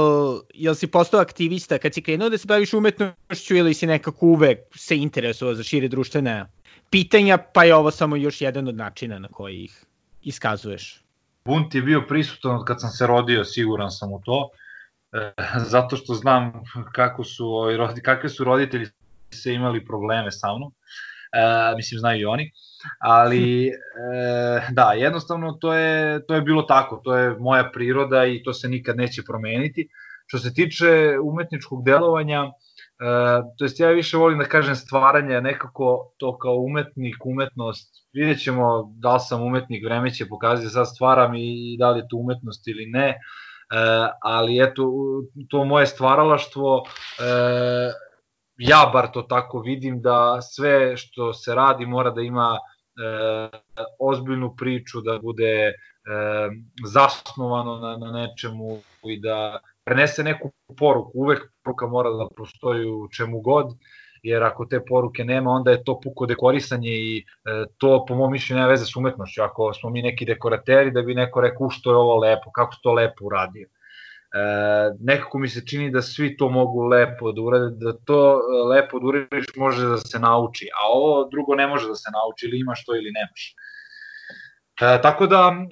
jel 0.54 0.75
si 0.75 0.87
postao 0.87 1.21
aktivista 1.21 1.78
kad 1.78 1.95
si 1.95 2.02
krenuo 2.02 2.28
da 2.28 2.38
se 2.38 2.47
baviš 2.47 2.75
umetnošću 2.75 3.57
ili 3.57 3.75
si 3.75 3.87
nekako 3.87 4.26
uvek 4.26 4.59
se 4.75 4.97
interesovao 4.97 5.54
za 5.54 5.62
šire 5.62 5.88
društvene 5.88 6.45
pitanja, 6.90 7.38
pa 7.38 7.64
je 7.64 7.75
ovo 7.75 7.90
samo 7.90 8.16
još 8.16 8.40
jedan 8.40 8.69
od 8.69 8.76
načina 8.76 9.19
na 9.19 9.28
koji 9.28 9.64
ih 9.64 9.85
iskazuješ? 10.23 11.04
Bunt 11.44 11.75
je 11.75 11.82
bio 11.82 12.02
prisutan 12.09 12.56
od 12.56 12.64
kad 12.66 12.80
sam 12.80 12.90
se 12.90 13.06
rodio, 13.06 13.44
siguran 13.44 13.90
sam 13.90 14.12
u 14.12 14.20
to, 14.25 14.49
e, 15.12 15.32
zato 15.73 15.97
što 15.97 16.14
znam 16.14 16.52
kako 16.92 17.25
su, 17.25 17.47
kakve 18.04 18.28
su 18.28 18.44
roditelji 18.44 18.87
se 19.30 19.54
imali 19.54 19.85
probleme 19.85 20.30
sa 20.30 20.54
mnom, 20.56 20.73
e, 20.73 21.76
mislim 21.76 21.99
znaju 21.99 22.20
i 22.20 22.25
oni, 22.25 22.52
ali 22.99 23.68
e, 23.68 23.73
da, 24.70 24.92
jednostavno 24.92 25.52
to 25.52 25.75
je, 25.75 26.26
to 26.26 26.35
je 26.35 26.42
bilo 26.42 26.62
tako, 26.62 27.00
to 27.04 27.16
je 27.16 27.37
moja 27.38 27.70
priroda 27.75 28.26
i 28.26 28.42
to 28.42 28.52
se 28.52 28.68
nikad 28.68 28.97
neće 28.97 29.23
promeniti. 29.23 29.88
Što 30.26 30.38
se 30.38 30.54
tiče 30.54 31.18
umetničkog 31.23 31.85
delovanja, 31.85 32.44
E, 32.44 32.69
to 33.59 33.64
jest 33.64 33.80
ja 33.80 33.88
više 33.88 34.16
volim 34.16 34.38
da 34.38 34.45
kažem 34.45 34.76
stvaranje, 34.76 35.40
nekako 35.40 36.12
to 36.16 36.38
kao 36.38 36.54
umetnik, 36.54 37.16
umetnost, 37.25 38.09
vidjet 38.12 38.42
ćemo 38.42 38.92
da 38.99 39.14
li 39.14 39.21
sam 39.21 39.42
umetnik, 39.42 39.85
vreme 39.85 40.11
će 40.11 40.28
pokazati 40.28 40.69
sad 40.69 40.88
stvaram 40.88 41.35
i 41.35 41.76
da 41.78 41.90
li 41.90 41.99
je 41.99 42.09
to 42.11 42.16
umetnost 42.16 42.69
ili 42.69 42.87
ne, 42.87 43.09
e, 43.09 43.16
ali 44.23 44.62
eto, 44.62 44.83
to 45.49 45.64
moje 45.64 45.87
stvaralaštvo, 45.87 46.85
e, 47.19 47.92
ja 48.57 48.90
bar 48.92 49.11
to 49.12 49.23
tako 49.23 49.61
vidim 49.61 50.02
da 50.02 50.38
sve 50.42 50.97
što 50.97 51.33
se 51.33 51.54
radi 51.54 51.87
mora 51.87 52.11
da 52.11 52.21
ima 52.21 52.57
e, 52.57 53.59
ozbiljnu 54.00 54.54
priču, 54.57 55.00
da 55.00 55.19
bude 55.19 55.54
e, 55.54 55.73
zasnovano 56.87 57.76
na, 57.76 57.97
na 57.97 58.12
nečemu 58.12 58.78
i 59.04 59.21
da 59.21 59.59
prenese 59.90 60.23
neku 60.23 60.52
poruku. 60.78 61.11
Uvek 61.14 61.49
poruka 61.64 61.87
mora 61.87 62.11
da 62.11 62.28
postoji 62.37 62.87
u 62.87 63.09
čemu 63.16 63.40
god, 63.40 63.75
jer 64.23 64.42
ako 64.42 64.66
te 64.66 64.80
poruke 64.88 65.25
nema, 65.25 65.50
onda 65.50 65.70
je 65.70 65.82
to 65.85 66.00
puko 66.00 66.26
dekorisanje 66.26 66.90
i 66.90 67.18
e, 67.18 67.64
to 67.78 68.04
po 68.09 68.14
mom 68.14 68.32
mišljenju 68.32 68.61
nema 68.61 68.70
veze 68.70 68.87
s 68.87 68.97
umetnošću. 68.97 69.42
Ako 69.42 69.73
smo 69.75 69.90
mi 69.90 70.02
neki 70.02 70.25
dekorateri, 70.25 70.90
da 70.90 71.02
bi 71.02 71.14
neko 71.14 71.40
rekao 71.40 71.70
što 71.70 71.90
je 71.90 71.97
ovo 71.97 72.16
lepo, 72.18 72.52
kako 72.54 72.75
se 72.75 72.80
to 72.82 72.92
lepo 72.92 73.25
uradio. 73.26 73.66
E, 73.66 74.44
nekako 75.00 75.38
mi 75.38 75.49
se 75.49 75.66
čini 75.66 75.90
da 75.90 76.02
svi 76.02 76.37
to 76.37 76.49
mogu 76.49 76.85
lepo 76.87 77.32
da 77.32 77.42
urade, 77.42 77.70
da 77.80 77.97
to 78.04 78.20
e, 78.38 78.62
lepo 78.75 79.00
da 79.00 79.06
uradiš 79.06 79.50
može 79.56 79.87
da 79.87 79.99
se 79.99 80.18
nauči, 80.18 80.68
a 80.76 80.87
ovo 80.92 81.28
drugo 81.32 81.54
ne 81.54 81.66
može 81.66 81.88
da 81.88 81.94
se 81.94 82.14
nauči, 82.14 82.47
ili 82.47 82.61
imaš 82.61 82.85
to 82.85 82.94
ili 82.94 83.11
nemaš. 83.18 83.50
E, 83.50 83.69
tako 84.80 85.26
da, 85.26 85.66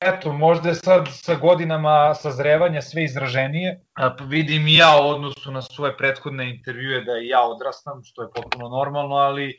eto, 0.00 0.32
možda 0.32 0.68
je 0.68 0.74
sad 0.74 1.08
sa 1.10 1.34
godinama 1.34 2.14
sazrevanja 2.14 2.82
sve 2.82 3.04
izraženije. 3.04 3.70
E, 3.70 4.10
vidim 4.26 4.66
i 4.66 4.74
ja 4.74 4.90
u 5.02 5.08
odnosu 5.08 5.50
na 5.50 5.62
svoje 5.62 5.96
prethodne 5.96 6.50
intervjue 6.50 7.00
da 7.04 7.12
ja 7.12 7.42
odrastam, 7.42 8.00
što 8.04 8.22
je 8.22 8.28
potpuno 8.34 8.68
normalno, 8.68 9.16
ali 9.16 9.50
e, 9.50 9.56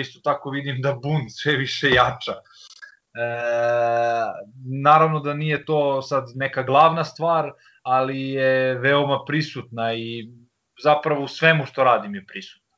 isto 0.00 0.20
tako 0.24 0.50
vidim 0.50 0.82
da 0.82 0.92
bun 0.92 1.30
sve 1.30 1.56
više 1.56 1.90
jača. 1.90 2.32
E, 2.32 2.38
naravno 4.82 5.20
da 5.20 5.34
nije 5.34 5.64
to 5.64 6.02
sad 6.02 6.24
neka 6.34 6.62
glavna 6.62 7.04
stvar, 7.04 7.52
ali 7.82 8.30
je 8.30 8.74
veoma 8.74 9.24
prisutna 9.26 9.94
i 9.94 10.28
zapravo 10.82 11.24
u 11.24 11.28
svemu 11.28 11.66
što 11.66 11.84
radim 11.84 12.14
je 12.14 12.26
prisutna. 12.26 12.76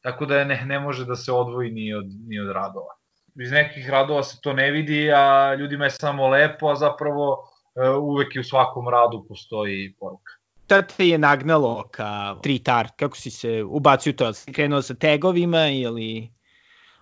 Tako 0.00 0.26
da 0.26 0.44
ne, 0.44 0.62
ne 0.66 0.80
može 0.80 1.04
da 1.04 1.16
se 1.16 1.32
odvoji 1.32 1.70
ni 1.70 1.94
od, 1.94 2.06
ni 2.28 2.40
od 2.40 2.50
radova 2.50 2.97
iz 3.42 3.52
nekih 3.52 3.90
radova 3.90 4.22
se 4.22 4.40
to 4.42 4.52
ne 4.52 4.70
vidi, 4.70 5.12
a 5.12 5.54
ljudima 5.54 5.84
je 5.84 5.90
samo 5.90 6.28
lepo, 6.28 6.68
a 6.68 6.76
zapravo 6.76 7.36
e, 7.74 7.88
uvek 7.90 8.36
i 8.36 8.40
u 8.40 8.44
svakom 8.44 8.88
radu 8.88 9.24
postoji 9.28 9.94
poruka. 10.00 10.32
Šta 10.64 10.82
te 10.82 11.08
je 11.08 11.18
nagnalo 11.18 11.88
ka 11.90 12.36
street 12.38 12.68
art? 12.68 12.92
Kako 12.96 13.16
si 13.16 13.30
se 13.30 13.62
ubacio 13.64 14.12
to? 14.12 14.32
Si 14.32 14.52
krenuo 14.52 14.82
sa 14.82 14.94
tagovima 14.94 15.68
ili 15.68 16.30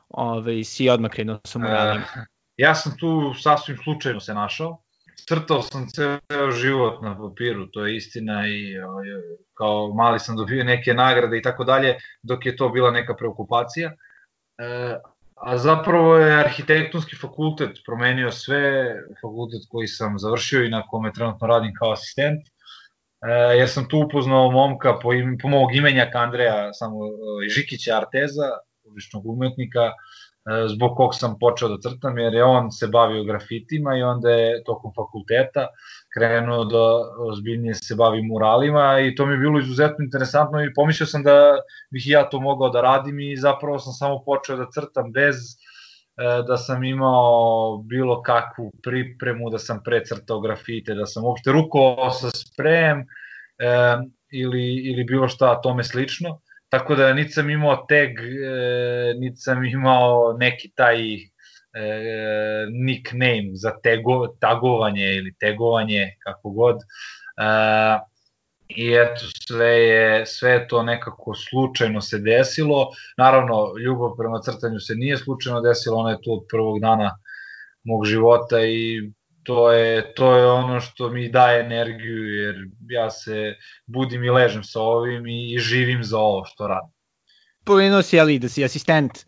ove, 0.08 0.38
ovaj, 0.38 0.64
si 0.64 0.88
odmah 0.88 1.10
krenuo 1.10 1.40
sa 1.44 1.58
muralima? 1.58 2.04
E, 2.16 2.26
ja 2.56 2.74
sam 2.74 2.96
tu 2.98 3.34
sasvim 3.34 3.76
slučajno 3.84 4.20
se 4.20 4.34
našao. 4.34 4.82
crtao 5.28 5.62
sam 5.62 5.88
ceo 5.88 6.50
život 6.50 7.02
na 7.02 7.16
papiru, 7.18 7.66
to 7.66 7.86
je 7.86 7.96
istina 7.96 8.46
i 8.48 8.78
ovaj, 8.78 9.06
kao 9.54 9.94
mali 9.94 10.18
sam 10.18 10.36
dobio 10.36 10.64
neke 10.64 10.94
nagrade 10.94 11.38
i 11.38 11.42
tako 11.42 11.64
dalje, 11.64 11.96
dok 12.22 12.46
je 12.46 12.56
to 12.56 12.68
bila 12.68 12.90
neka 12.90 13.14
preokupacija. 13.14 13.92
E, 14.58 14.96
a 15.36 15.58
zapravo 15.58 16.16
je 16.16 16.40
arhitektonski 16.40 17.16
fakultet 17.16 17.78
promenio 17.86 18.30
sve, 18.30 18.94
fakultet 19.20 19.62
koji 19.68 19.86
sam 19.86 20.18
završio 20.18 20.64
i 20.64 20.70
na 20.70 20.82
kome 20.86 21.12
trenutno 21.12 21.46
radim 21.46 21.72
kao 21.78 21.92
asistent, 21.92 22.40
e, 22.46 23.30
jer 23.58 23.68
sam 23.68 23.88
tu 23.88 23.98
upoznao 24.06 24.50
momka 24.50 24.98
po, 25.02 25.12
im, 25.12 25.38
po 25.42 25.48
mog 25.48 25.74
imenjaka 25.74 26.18
Andreja 26.18 26.72
samo 26.72 27.06
e, 27.06 27.48
Žikića 27.48 27.96
Arteza, 27.96 28.48
uličnog 28.84 29.26
umetnika, 29.26 29.92
zbog 30.68 30.96
kog 30.96 31.14
sam 31.14 31.38
počeo 31.40 31.68
da 31.68 31.76
crtam, 31.82 32.18
jer 32.18 32.34
je 32.34 32.44
on 32.44 32.70
se 32.72 32.86
bavio 32.86 33.24
grafitima 33.24 33.96
i 33.96 34.02
onda 34.02 34.30
je 34.30 34.64
tokom 34.64 34.92
fakulteta 34.96 35.66
krenuo 36.14 36.64
da 36.64 36.84
ozbiljnije 37.30 37.74
se 37.74 37.94
bavi 37.94 38.22
muralima 38.22 39.00
i 39.00 39.14
to 39.14 39.26
mi 39.26 39.32
je 39.32 39.38
bilo 39.38 39.60
izuzetno 39.60 40.04
interesantno 40.04 40.64
i 40.64 40.74
pomislio 40.74 41.06
sam 41.06 41.22
da 41.22 41.58
bih 41.90 42.06
ja 42.06 42.28
to 42.28 42.40
mogao 42.40 42.68
da 42.68 42.80
radim 42.80 43.20
i 43.20 43.36
zapravo 43.36 43.78
sam 43.78 43.92
samo 43.92 44.22
počeo 44.24 44.56
da 44.56 44.70
crtam 44.74 45.12
bez 45.12 45.36
e, 45.36 46.42
da 46.46 46.56
sam 46.56 46.84
imao 46.84 47.78
bilo 47.82 48.22
kakvu 48.22 48.70
pripremu, 48.82 49.50
da 49.50 49.58
sam 49.58 49.82
precrtao 49.84 50.40
grafite, 50.40 50.94
da 50.94 51.06
sam 51.06 51.24
uopšte 51.24 51.52
rukovao 51.52 52.10
sa 52.10 52.30
sprejem 52.30 52.98
e, 53.00 53.06
ili, 54.32 54.74
ili 54.90 55.04
bilo 55.04 55.28
šta 55.28 55.60
tome 55.60 55.84
slično 55.84 56.40
tako 56.78 56.94
da 56.94 57.12
niti 57.14 57.32
sam 57.32 57.50
imao 57.50 57.76
tag, 57.88 58.10
e, 58.18 59.14
niti 59.18 59.36
sam 59.36 59.64
imao 59.64 60.36
neki 60.38 60.70
taj 60.74 61.14
e, 61.14 61.20
nickname 62.70 63.50
za 63.54 63.72
tego, 63.82 64.26
tagovanje 64.40 65.14
ili 65.14 65.34
tegovanje, 65.40 66.10
kako 66.24 66.50
god. 66.50 66.76
E, 66.76 67.98
I 68.68 68.92
eto, 68.92 69.24
sve 69.46 69.66
je, 69.66 70.26
sve 70.26 70.50
je 70.50 70.68
to 70.68 70.82
nekako 70.82 71.34
slučajno 71.34 72.00
se 72.00 72.18
desilo. 72.18 72.88
Naravno, 73.18 73.74
ljubav 73.84 74.16
prema 74.18 74.40
crtanju 74.42 74.80
se 74.80 74.94
nije 74.94 75.16
slučajno 75.16 75.60
desilo, 75.60 75.96
ona 75.96 76.10
je 76.10 76.22
tu 76.22 76.32
od 76.32 76.46
prvog 76.50 76.80
dana 76.80 77.10
mog 77.84 78.04
života 78.04 78.60
i 78.60 79.10
to 79.46 79.72
je, 79.72 80.14
to 80.14 80.36
je 80.36 80.46
ono 80.46 80.80
što 80.80 81.08
mi 81.08 81.28
daje 81.28 81.60
energiju, 81.60 82.24
jer 82.24 82.54
ja 82.88 83.10
se 83.10 83.54
budim 83.86 84.24
i 84.24 84.30
ležem 84.30 84.64
sa 84.64 84.80
ovim 84.80 85.26
i, 85.26 85.54
i 85.54 85.58
živim 85.58 86.04
za 86.04 86.18
ovo 86.18 86.44
što 86.44 86.68
radim. 86.68 86.90
Pomenuo 87.64 88.02
si, 88.02 88.20
ali, 88.20 88.38
da 88.38 88.48
si 88.48 88.64
asistent 88.64 89.26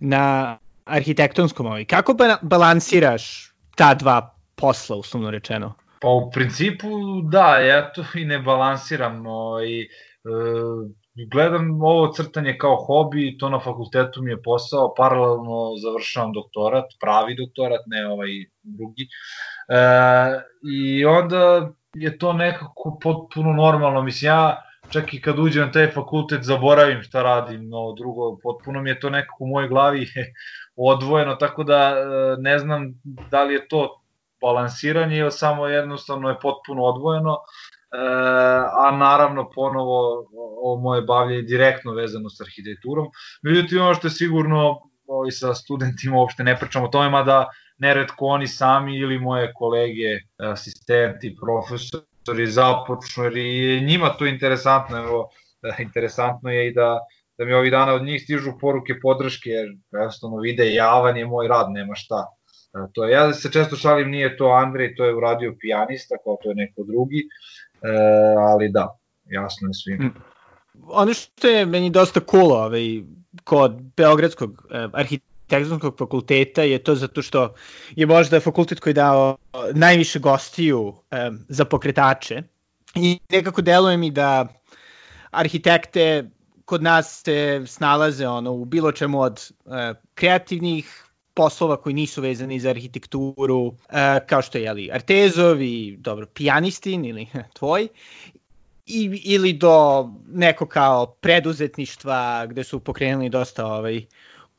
na 0.00 0.58
arhitektonskom 0.84 1.66
ovaj. 1.66 1.84
Kako 1.84 2.16
balansiraš 2.42 3.52
ta 3.76 3.94
dva 3.94 4.34
posla, 4.54 4.96
uslovno 4.96 5.30
rečeno? 5.30 5.74
Pa 6.00 6.08
u 6.08 6.30
principu 6.30 6.88
da, 7.22 7.56
ja 7.58 7.92
to 7.92 8.04
i 8.14 8.24
ne 8.24 8.38
balansiram. 8.38 9.26
Ovaj, 9.26 9.80
e, 9.80 9.88
gledam 11.26 11.82
ovo 11.82 12.12
crtanje 12.12 12.58
kao 12.58 12.76
hobi, 12.76 13.38
to 13.38 13.48
na 13.48 13.60
fakultetu 13.60 14.22
mi 14.22 14.30
je 14.30 14.42
posao, 14.42 14.94
paralelno 14.96 15.76
završavam 15.82 16.32
doktorat, 16.32 16.84
pravi 17.00 17.36
doktorat, 17.36 17.80
ne 17.86 18.06
ovaj 18.06 18.28
drugi. 18.62 19.08
E, 19.68 19.80
I 20.72 21.04
onda 21.04 21.70
je 21.94 22.18
to 22.18 22.32
nekako 22.32 22.98
potpuno 23.02 23.52
normalno, 23.52 24.02
mislim 24.02 24.28
ja 24.28 24.62
čak 24.90 25.14
i 25.14 25.20
kad 25.20 25.38
uđem 25.38 25.66
na 25.66 25.72
taj 25.72 25.90
fakultet 25.90 26.42
zaboravim 26.42 27.02
šta 27.02 27.22
radim, 27.22 27.68
no 27.68 27.92
drugo, 27.92 28.38
potpuno 28.42 28.82
mi 28.82 28.90
je 28.90 29.00
to 29.00 29.10
nekako 29.10 29.44
u 29.44 29.46
mojoj 29.46 29.68
glavi 29.68 30.06
odvojeno, 30.76 31.34
tako 31.34 31.64
da 31.64 31.76
e, 31.76 32.04
ne 32.38 32.58
znam 32.58 32.94
da 33.04 33.44
li 33.44 33.54
je 33.54 33.68
to 33.68 34.02
balansiranje 34.40 35.16
ili 35.16 35.32
samo 35.32 35.66
jednostavno 35.66 36.28
je 36.28 36.38
potpuno 36.42 36.82
odvojeno. 36.82 37.34
E, 37.34 37.67
a 38.78 38.96
naravno 38.96 39.50
ponovo 39.54 40.28
ovo 40.62 40.80
moje 40.80 41.02
bavlje 41.02 41.42
direktno 41.42 41.92
vezano 41.92 42.30
sa 42.30 42.44
arhitekturom. 42.44 43.06
Međutim, 43.42 43.82
ono 43.82 43.94
što 43.94 44.06
je 44.06 44.10
sigurno 44.10 44.80
i 45.28 45.30
sa 45.30 45.54
studentima 45.54 46.16
uopšte 46.16 46.44
ne 46.44 46.56
pričamo 46.56 46.86
o 46.86 46.88
tome, 46.88 47.10
mada 47.10 47.46
neretko 47.78 48.26
oni 48.26 48.46
sami 48.46 48.98
ili 48.98 49.18
moje 49.18 49.52
kolege, 49.54 50.18
asistenti, 50.38 51.36
profesori 51.40 52.46
započnu, 52.46 53.24
jer 53.24 53.36
je 53.36 53.80
njima 53.80 54.08
to 54.08 54.26
interesantno, 54.26 54.98
evo, 54.98 55.28
interesantno 55.86 56.50
je 56.50 56.68
i 56.68 56.74
da, 56.74 56.98
da 57.38 57.44
mi 57.44 57.52
ovih 57.52 57.70
dana 57.70 57.94
od 57.94 58.02
njih 58.02 58.22
stižu 58.22 58.52
poruke 58.60 58.94
podrške, 59.02 59.50
jer 59.50 59.68
jednostavno 59.92 60.36
vide 60.36 60.72
javan 60.72 61.16
je 61.16 61.26
moj 61.26 61.48
rad, 61.48 61.66
nema 61.70 61.94
šta. 61.94 62.26
To 62.92 63.04
je, 63.04 63.12
ja 63.12 63.32
se 63.32 63.52
često 63.52 63.76
šalim, 63.76 64.10
nije 64.10 64.36
to 64.36 64.46
Andrej, 64.46 64.94
to 64.96 65.04
je 65.04 65.14
uradio 65.14 65.54
pijanista, 65.60 66.16
kao 66.24 66.36
to 66.42 66.48
je 66.48 66.54
neko 66.54 66.84
drugi, 66.84 67.24
E, 67.67 67.67
ali 68.38 68.68
da, 68.68 68.98
jasno 69.24 69.68
je 69.68 69.74
svima. 69.74 70.04
Mm. 70.04 70.14
Ono 70.88 71.14
što 71.14 71.48
je 71.48 71.66
meni 71.66 71.90
dosta 71.90 72.20
cool 72.30 72.52
ovaj, 72.52 73.02
kod 73.44 73.72
Beogradskog 73.96 74.66
eh, 74.70 74.88
arhitektonskog 74.92 75.98
fakulteta 75.98 76.62
je 76.62 76.78
to 76.78 76.94
zato 76.94 77.22
što 77.22 77.54
je 77.96 78.06
možda 78.06 78.40
fakultet 78.40 78.80
koji 78.80 78.90
je 78.90 78.94
dao 78.94 79.36
najviše 79.74 80.18
gostiju 80.18 80.94
eh, 81.10 81.30
za 81.48 81.64
pokretače 81.64 82.42
i 82.94 83.18
nekako 83.30 83.62
deluje 83.62 83.96
mi 83.96 84.10
da 84.10 84.46
arhitekte 85.30 86.30
kod 86.64 86.82
nas 86.82 87.22
se 87.24 87.62
snalaze 87.66 88.28
ono 88.28 88.52
u 88.52 88.64
bilo 88.64 88.92
čemu 88.92 89.20
od 89.20 89.50
eh, 89.66 89.94
kreativnih 90.14 91.07
poslova 91.38 91.76
koji 91.76 91.94
nisu 91.94 92.22
vezani 92.22 92.56
za 92.60 92.70
arhitekturu, 92.70 93.60
uh, 93.66 93.74
kao 94.26 94.42
što 94.42 94.58
je 94.58 94.64
jeli, 94.64 94.88
Artezov 94.92 95.62
i 95.62 95.96
dobro, 95.98 96.26
pijanistin 96.26 97.04
ili 97.04 97.26
tvoj, 97.58 97.88
i, 98.86 99.22
ili 99.24 99.52
do 99.52 100.08
neko 100.32 100.66
kao 100.66 101.06
preduzetništva 101.06 102.46
gde 102.46 102.64
su 102.64 102.80
pokrenuli 102.80 103.28
dosta 103.28 103.66
ovaj, 103.66 104.00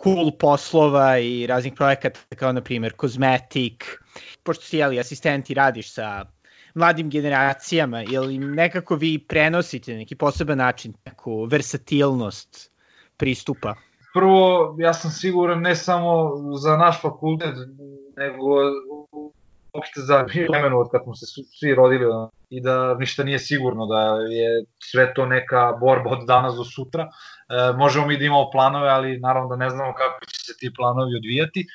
cool 0.04 0.32
poslova 0.32 1.18
i 1.20 1.48
raznih 1.48 1.74
projekata 1.76 2.20
kao 2.36 2.54
na 2.54 2.62
primjer 2.62 2.94
kozmetik, 2.94 4.00
pošto 4.44 4.64
si 4.64 4.78
jeli 4.78 5.00
asistent 5.00 5.50
i 5.50 5.54
radiš 5.54 5.94
sa 5.94 6.26
mladim 6.74 7.10
generacijama 7.10 8.04
ili 8.04 8.38
nekako 8.38 8.96
vi 8.96 9.18
prenosite 9.20 9.96
neki 9.96 10.16
poseban 10.16 10.58
način, 10.58 10.94
neku 11.06 11.44
versatilnost 11.46 12.72
pristupa? 13.18 13.76
Prvo, 14.14 14.76
ja 14.80 14.94
sam 14.94 15.12
siguran 15.12 15.62
ne 15.62 15.76
samo 15.76 16.32
za 16.56 16.78
naš 16.78 17.02
fakultet, 17.02 17.56
nego 18.18 18.44
uopšte 19.74 20.02
za 20.02 20.26
vremenu 20.50 20.80
od 20.80 20.88
kad 20.92 21.04
smo 21.04 21.16
se 21.16 21.26
svi 21.60 21.76
rodili 21.76 22.06
i 22.50 22.62
da 22.62 22.94
ništa 22.94 23.24
nije 23.24 23.40
sigurno, 23.40 23.86
da 23.86 24.02
je 24.30 24.66
sve 24.80 25.14
to 25.14 25.26
neka 25.26 25.74
borba 25.80 26.10
od 26.10 26.28
danas 26.28 26.56
do 26.56 26.64
sutra. 26.64 27.04
E, 27.04 27.78
možemo 27.78 28.08
mi 28.08 28.18
da 28.18 28.26
imamo 28.26 28.50
planove, 28.52 28.90
ali 28.90 29.20
naravno 29.20 29.50
da 29.50 29.56
ne 29.56 29.70
znamo 29.70 29.94
kako 29.94 30.26
će 30.26 30.40
se 30.46 30.58
ti 30.60 30.74
planovi 30.78 31.16
odvijati, 31.16 31.68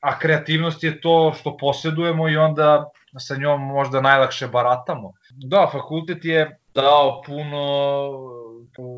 a 0.00 0.18
kreativnost 0.18 0.84
je 0.84 1.00
to 1.00 1.32
što 1.40 1.56
posjedujemo 1.56 2.28
i 2.28 2.36
onda 2.36 2.90
sa 3.18 3.36
njom 3.36 3.60
možda 3.60 4.00
najlakše 4.00 4.46
baratamo. 4.46 5.12
Da, 5.30 5.68
fakultet 5.72 6.24
je 6.24 6.58
dao 6.74 7.22
puno 7.26 7.62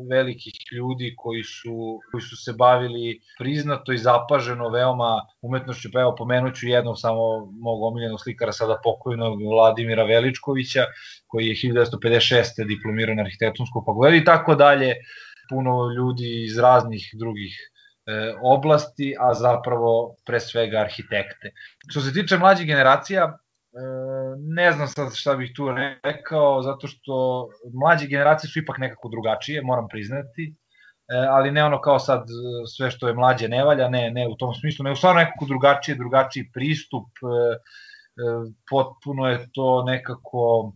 velikih 0.09 0.53
ljudi 0.71 1.13
koji 1.17 1.43
su, 1.43 1.99
koji 2.11 2.21
su 2.21 2.35
se 2.37 2.53
bavili 2.53 3.19
priznato 3.39 3.93
i 3.93 3.97
zapaženo 3.97 4.69
veoma 4.69 5.21
umetnošću, 5.41 5.89
pa 5.93 6.01
evo 6.01 6.15
pomenuću 6.17 6.67
jednog 6.67 6.95
samo 6.99 7.21
mog 7.51 7.83
omiljenog 7.83 8.21
slikara 8.23 8.51
sada 8.51 8.79
pokojnog 8.83 9.39
Vladimira 9.51 10.03
Veličkovića 10.03 10.85
koji 11.27 11.47
je 11.47 11.55
1956. 11.55 12.67
diplomirao 12.67 13.15
na 13.15 13.21
arhitektonsku 13.21 13.83
fakultetu 13.85 14.15
i 14.15 14.25
tako 14.25 14.55
dalje, 14.55 14.93
puno 15.49 15.93
ljudi 15.97 16.43
iz 16.45 16.57
raznih 16.57 17.09
drugih 17.13 17.53
e, 17.55 18.33
oblasti, 18.41 19.15
a 19.19 19.33
zapravo 19.33 20.15
pre 20.25 20.39
svega 20.39 20.77
arhitekte. 20.77 21.51
Što 21.89 22.01
se 22.01 22.13
tiče 22.13 22.37
mlađih 22.37 22.67
generacija, 22.67 23.37
ne 24.37 24.71
znam 24.71 24.87
sad 24.87 25.13
šta 25.15 25.35
bih 25.35 25.51
tu 25.55 25.69
rekao, 26.03 26.61
zato 26.61 26.87
što 26.87 27.47
mlađe 27.73 28.07
generacije 28.07 28.49
su 28.49 28.59
ipak 28.59 28.77
nekako 28.77 29.09
drugačije, 29.09 29.61
moram 29.61 29.87
priznati, 29.87 30.55
e, 31.09 31.27
ali 31.29 31.51
ne 31.51 31.63
ono 31.63 31.81
kao 31.81 31.99
sad 31.99 32.25
sve 32.77 32.91
što 32.91 33.07
je 33.07 33.13
mlađe 33.13 33.47
ne 33.47 33.63
valja, 33.63 33.89
ne, 33.89 34.11
ne 34.11 34.27
u 34.27 34.35
tom 34.35 34.53
smislu, 34.53 34.83
nego 34.83 34.95
stvarno 34.95 35.19
nekako 35.19 35.45
drugačije, 35.45 35.95
drugačiji 35.95 36.49
pristup, 36.53 37.07
e, 37.21 37.57
potpuno 38.69 39.27
je 39.27 39.47
to 39.53 39.83
nekako, 39.83 40.73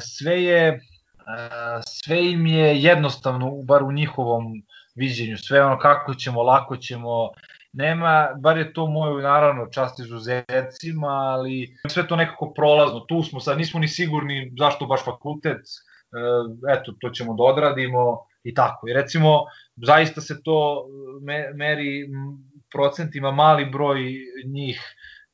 sve 0.00 0.42
je, 0.42 0.80
sve 1.86 2.30
im 2.30 2.46
je 2.46 2.82
jednostavno, 2.82 3.50
bar 3.62 3.82
u 3.82 3.92
njihovom 3.92 4.44
viđenju, 4.94 5.36
sve 5.36 5.64
ono 5.64 5.78
kako 5.78 6.14
ćemo, 6.14 6.42
lako 6.42 6.76
ćemo, 6.76 7.30
nema, 7.72 8.28
bar 8.40 8.58
je 8.58 8.72
to 8.72 8.86
moj 8.86 9.22
naravno 9.22 9.66
čast 9.66 10.00
izuzecima, 10.00 11.08
ali 11.08 11.76
sve 11.88 12.06
to 12.08 12.16
nekako 12.16 12.52
prolazno, 12.56 13.00
tu 13.00 13.22
smo 13.22 13.40
sad, 13.40 13.58
nismo 13.58 13.80
ni 13.80 13.88
sigurni 13.88 14.52
zašto 14.58 14.86
baš 14.86 15.04
fakultet, 15.04 15.60
e, 15.60 16.78
eto, 16.78 16.92
to 17.00 17.10
ćemo 17.10 17.34
da 17.34 17.42
odradimo 17.42 18.18
i 18.44 18.54
tako. 18.54 18.88
I 18.88 18.92
recimo, 18.92 19.44
zaista 19.76 20.20
se 20.20 20.42
to 20.42 20.86
meri 21.54 22.08
procentima 22.72 23.30
mali 23.30 23.64
broj 23.64 24.00
njih 24.46 24.80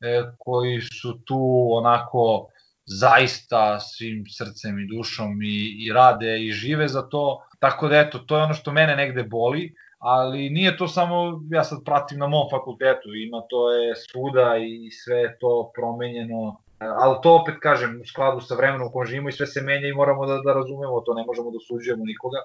e, 0.01 0.23
koji 0.39 0.81
su 0.81 1.21
tu 1.25 1.69
onako 1.71 2.49
zaista 2.87 3.81
svim 3.81 4.25
srcem 4.29 4.79
i 4.79 4.87
dušom 4.97 5.43
i, 5.43 5.87
i 5.87 5.93
rade 5.93 6.45
i 6.45 6.53
žive 6.53 6.89
za 6.89 7.03
to. 7.03 7.43
Tako 7.59 7.89
da 7.89 7.99
eto, 7.99 8.19
to 8.19 8.37
je 8.37 8.43
ono 8.43 8.55
što 8.55 8.73
mene 8.73 8.97
negde 8.97 9.23
boli, 9.23 9.75
ali 9.99 10.51
nije 10.51 10.77
to 10.77 10.89
samo, 10.89 11.43
ja 11.51 11.65
sad 11.65 11.79
pratim 11.85 12.19
na 12.19 12.27
mom 12.27 12.47
fakultetu, 12.51 13.15
ima 13.15 13.43
to 13.51 13.73
je 13.73 13.97
svuda 13.97 14.57
i 14.57 14.91
sve 14.91 15.39
to 15.41 15.71
promenjeno, 15.75 16.63
ali 16.79 17.17
to 17.23 17.35
opet 17.35 17.55
kažem 17.61 18.01
u 18.03 18.07
skladu 18.07 18.41
sa 18.41 18.55
vremenom 18.55 18.89
u 18.89 18.93
kojem 18.93 19.07
živimo 19.07 19.29
i 19.29 19.33
sve 19.33 19.47
se 19.47 19.63
menja 19.63 19.89
i 19.89 19.93
moramo 19.93 20.27
da, 20.27 20.39
da 20.39 20.53
razumemo 20.53 21.01
to, 21.01 21.15
ne 21.15 21.25
možemo 21.27 21.51
da 21.51 21.59
suđujemo 21.69 22.05
nikoga. 22.05 22.39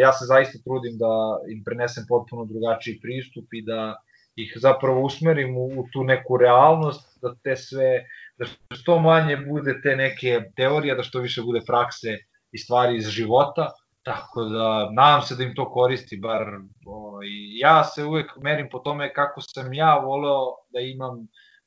Ja 0.00 0.12
se 0.12 0.24
zaista 0.24 0.58
trudim 0.64 0.98
da 0.98 1.12
im 1.52 1.64
prenesem 1.64 2.04
potpuno 2.08 2.44
drugačiji 2.44 3.00
pristup 3.02 3.44
i 3.52 3.62
da 3.62 3.96
ih 4.36 4.52
zapravo 4.56 5.00
usmerim 5.00 5.56
u, 5.56 5.64
u 5.64 5.84
tu 5.92 6.04
neku 6.04 6.36
realnost, 6.36 7.18
da 7.22 7.34
te 7.42 7.56
sve, 7.56 8.04
da 8.38 8.44
što 8.74 8.98
manje 9.00 9.36
bude 9.36 9.80
te 9.82 9.96
neke 9.96 10.40
teorije, 10.56 10.94
da 10.94 11.02
što 11.02 11.20
više 11.20 11.42
bude 11.42 11.60
prakse 11.66 12.18
i 12.52 12.58
stvari 12.58 12.96
iz 12.96 13.08
života, 13.08 13.70
Tako 14.08 14.44
da, 14.44 14.90
nadam 14.92 15.22
se 15.22 15.34
da 15.36 15.44
im 15.44 15.54
to 15.54 15.70
koristi, 15.70 16.16
bar 16.16 16.46
o, 16.86 17.20
ja 17.60 17.84
se 17.84 18.04
uvek 18.04 18.30
merim 18.42 18.68
po 18.72 18.78
tome 18.78 19.12
kako 19.12 19.40
sam 19.40 19.72
ja 19.72 19.98
voleo 19.98 20.44
da 20.72 20.80
imam 20.80 21.26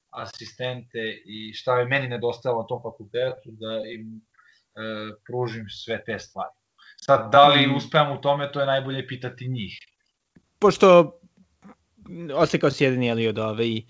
asistente 0.09 1.21
i 1.25 1.53
šta 1.53 1.79
je 1.79 1.85
meni 1.85 2.07
nedostajalo 2.07 2.61
na 2.61 2.67
tom 2.67 2.81
fakultetu, 2.83 3.51
da 3.51 3.75
im 3.93 4.07
e, 4.17 4.81
pružim 5.27 5.65
sve 5.69 6.03
te 6.05 6.19
stvari. 6.19 6.55
Sad, 7.05 7.31
da 7.31 7.47
li 7.47 7.67
mm. 7.67 7.75
uspevam 7.75 8.17
u 8.17 8.21
tome, 8.21 8.51
to 8.51 8.59
je 8.59 8.65
najbolje 8.65 9.07
pitati 9.07 9.47
njih. 9.47 9.77
Pošto 10.59 11.19
osekao 12.35 12.71
si 12.71 12.83
jedan 12.83 13.03
jeli 13.03 13.27
od 13.27 13.39
ove 13.39 13.67
i 13.67 13.85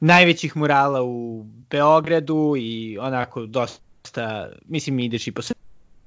najvećih 0.00 0.56
murala 0.56 1.02
u 1.02 1.44
Beogradu 1.70 2.54
i 2.58 2.98
onako 3.00 3.46
dosta, 3.46 4.48
mislim 4.64 4.98
ideš 4.98 5.26
i 5.26 5.32
po 5.32 5.42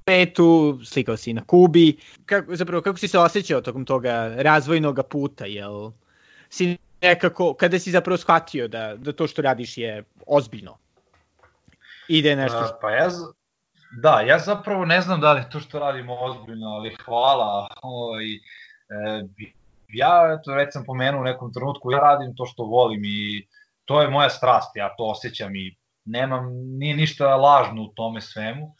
svetu, 0.08 0.80
slikao 0.84 1.16
si 1.16 1.32
na 1.32 1.44
Kubi. 1.44 1.96
Kako, 2.26 2.56
zapravo, 2.56 2.82
kako 2.82 2.98
si 2.98 3.08
se 3.08 3.18
osjećao 3.18 3.60
tokom 3.60 3.84
toga 3.84 4.34
razvojnog 4.36 5.00
puta, 5.10 5.44
jel? 5.44 5.90
Si 6.48 6.76
nekako, 7.02 7.54
kada 7.54 7.78
si 7.78 7.90
zapravo 7.90 8.16
shvatio 8.16 8.68
da, 8.68 8.96
da 8.96 9.12
to 9.12 9.26
što 9.26 9.42
radiš 9.42 9.78
je 9.78 10.04
ozbiljno? 10.26 10.76
Ide 12.08 12.36
nešto... 12.36 12.64
Što... 12.64 12.78
Pa 12.80 12.90
ja, 12.90 13.08
da, 14.02 14.20
ja 14.20 14.38
zapravo 14.38 14.84
ne 14.84 15.00
znam 15.00 15.20
da 15.20 15.32
li 15.32 15.42
to 15.50 15.60
što 15.60 15.78
radimo 15.78 16.16
ozbiljno, 16.20 16.66
ali 16.66 16.96
hvala. 17.04 17.68
Ovaj, 17.82 18.34
e, 18.34 18.38
ja, 19.88 20.40
to 20.44 20.54
već 20.54 20.72
sam 20.72 20.84
pomenuo 20.84 21.20
u 21.20 21.24
nekom 21.24 21.52
trenutku, 21.52 21.92
ja 21.92 21.98
radim 21.98 22.36
to 22.36 22.46
što 22.46 22.64
volim 22.64 23.04
i 23.04 23.46
to 23.84 24.02
je 24.02 24.08
moja 24.08 24.30
strast, 24.30 24.76
ja 24.76 24.94
to 24.98 25.04
osjećam 25.04 25.56
i 25.56 25.76
nemam, 26.04 26.48
nije 26.78 26.96
ništa 26.96 27.36
lažno 27.36 27.82
u 27.82 27.88
tome 27.88 28.20
svemu. 28.20 28.74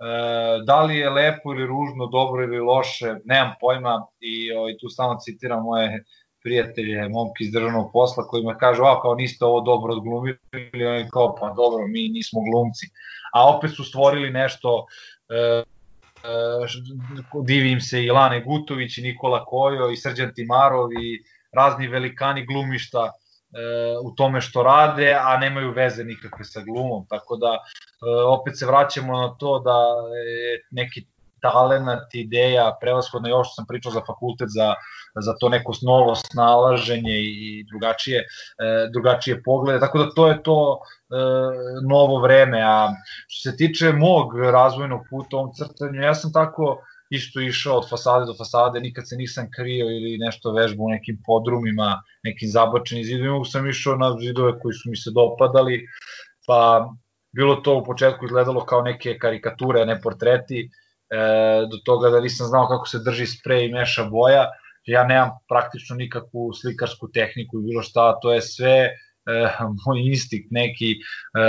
E, 0.00 0.64
da 0.64 0.82
li 0.82 0.96
je 0.96 1.10
lepo 1.10 1.52
ili 1.52 1.66
ružno, 1.66 2.06
dobro 2.06 2.44
ili 2.44 2.58
loše, 2.58 3.14
nemam 3.24 3.52
pojma. 3.60 4.06
I 4.20 4.52
ovaj, 4.52 4.76
tu 4.80 4.88
samo 4.88 5.18
citiram 5.20 5.62
moje 5.62 6.04
prijatelje, 6.42 7.08
momke 7.08 7.44
iz 7.44 7.52
državnog 7.52 7.90
posla 7.92 8.26
koji 8.26 8.44
me 8.44 8.58
kažu, 8.58 8.82
a 8.82 9.00
kao 9.02 9.14
niste 9.14 9.44
ovo 9.44 9.60
dobro 9.60 9.92
odglumili, 9.92 10.86
oni 10.86 11.08
kao 11.10 11.34
pa 11.40 11.52
dobro, 11.56 11.86
mi 11.86 12.08
nismo 12.08 12.40
glumci. 12.40 12.86
A 13.32 13.56
opet 13.56 13.70
su 13.76 13.84
stvorili 13.84 14.30
nešto, 14.30 14.86
e, 15.28 15.36
e, 15.36 15.64
divim 17.44 17.80
se 17.80 18.04
i 18.04 18.10
Lane 18.10 18.40
Gutović 18.40 18.98
i 18.98 19.02
Nikola 19.02 19.44
Kojo 19.44 19.90
i 19.90 19.96
Srđan 19.96 20.32
Timarov 20.34 20.92
i 20.92 21.24
razni 21.52 21.88
velikani 21.88 22.46
glumišta 22.46 23.12
u 24.04 24.10
tome 24.10 24.40
što 24.40 24.62
rade, 24.62 25.16
a 25.20 25.36
nemaju 25.36 25.72
veze 25.72 26.04
nikakve 26.04 26.44
sa 26.44 26.60
glumom, 26.60 27.06
tako 27.08 27.36
da 27.36 27.46
e, 27.46 27.58
opet 28.26 28.58
se 28.58 28.66
vraćamo 28.66 29.20
na 29.20 29.34
to 29.38 29.58
da 29.58 29.78
je 30.26 30.66
neki 30.70 31.06
talenat, 31.40 32.14
ideja, 32.14 32.76
prevashodno 32.80 33.44
što 33.44 33.54
sam 33.54 33.66
pričao 33.66 33.92
za 33.92 34.00
fakultet, 34.06 34.48
za, 34.50 34.74
za 35.20 35.34
to 35.40 35.48
neko 35.48 35.72
novo 35.82 36.14
snalaženje 36.14 37.20
i 37.20 37.64
drugačije, 37.70 38.20
e, 38.20 38.26
drugačije 38.92 39.42
poglede, 39.42 39.80
tako 39.80 39.98
da 39.98 40.10
to 40.14 40.28
je 40.28 40.42
to 40.42 40.78
novo 41.88 42.20
vreme, 42.20 42.62
a 42.62 42.88
što 43.28 43.50
se 43.50 43.56
tiče 43.56 43.92
mog 43.92 44.38
razvojnog 44.38 45.00
puta 45.10 45.36
u 45.36 45.38
ovom 45.40 45.52
crtanju, 45.54 46.02
ja 46.02 46.14
sam 46.14 46.32
tako 46.32 46.82
isto 47.10 47.40
išao 47.40 47.76
od 47.76 47.88
fasade 47.90 48.26
do 48.26 48.34
fasade, 48.38 48.80
nikad 48.80 49.08
se 49.08 49.16
nisam 49.16 49.48
krio 49.56 49.86
ili 49.86 50.18
nešto 50.18 50.52
vežbao 50.52 50.84
u 50.84 50.90
nekim 50.90 51.18
podrumima, 51.26 52.02
nekim 52.22 52.48
zabačenim 52.48 53.04
zidovima, 53.04 53.44
sam 53.44 53.68
išao 53.68 53.96
na 53.96 54.16
zidove 54.20 54.58
koji 54.60 54.74
su 54.74 54.90
mi 54.90 54.96
se 54.96 55.10
dopadali, 55.10 55.80
pa 56.46 56.88
bilo 57.32 57.56
to 57.56 57.76
u 57.78 57.84
početku 57.84 58.24
izgledalo 58.24 58.64
kao 58.64 58.82
neke 58.82 59.18
karikature, 59.18 59.86
ne 59.86 60.00
portreti, 60.00 60.60
e, 60.60 60.68
do 61.70 61.76
toga 61.84 62.10
da 62.10 62.20
nisam 62.20 62.46
znao 62.46 62.68
kako 62.68 62.86
se 62.86 63.02
drži 63.04 63.26
sprej 63.26 63.66
i 63.66 63.72
meša 63.72 64.04
boja, 64.04 64.46
ja 64.86 65.04
nemam 65.04 65.30
praktično 65.48 65.96
nikakvu 65.96 66.52
slikarsku 66.52 67.10
tehniku 67.14 67.58
i 67.58 67.66
bilo 67.66 67.82
šta, 67.82 68.18
to 68.22 68.32
je 68.32 68.42
sve 68.42 68.76
e, 68.80 68.90
moj 69.86 70.00
instinkt 70.06 70.48
neki 70.50 70.90
e, 70.92 71.44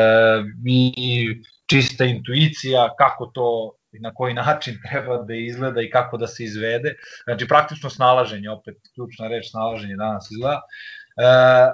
i 0.66 1.28
čista 1.70 2.06
intuicija 2.06 2.90
kako 2.98 3.26
to 3.26 3.76
na 4.00 4.14
koji 4.14 4.34
način 4.34 4.78
treba 4.90 5.18
da 5.24 5.34
izgleda 5.34 5.82
i 5.82 5.90
kako 5.90 6.18
da 6.18 6.28
se 6.28 6.44
izvede. 6.44 6.96
Znači, 7.24 7.48
praktično 7.48 7.90
snalaženje, 7.90 8.50
opet 8.50 8.76
ključna 8.96 9.28
reč 9.28 9.52
snalaženje 9.52 9.96
danas 9.96 10.32
izgleda, 10.32 10.62
e, 10.62 10.62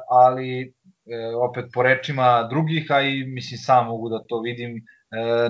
ali 0.10 0.62
e, 0.62 0.72
opet 1.36 1.66
po 1.74 1.84
rečima 1.84 2.48
drugih, 2.50 2.92
a 2.92 3.02
i 3.02 3.24
mislim 3.24 3.58
sam 3.58 3.86
mogu 3.86 4.10
da 4.10 4.24
to 4.28 4.42
vidim, 4.42 4.78
e, 4.78 4.82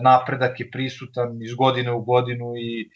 napredak 0.02 0.60
je 0.60 0.72
prisutan 0.72 1.42
iz 1.42 1.54
godine 1.54 1.92
u 1.92 2.02
godinu 2.02 2.54
i 2.58 2.82
e, 2.82 2.90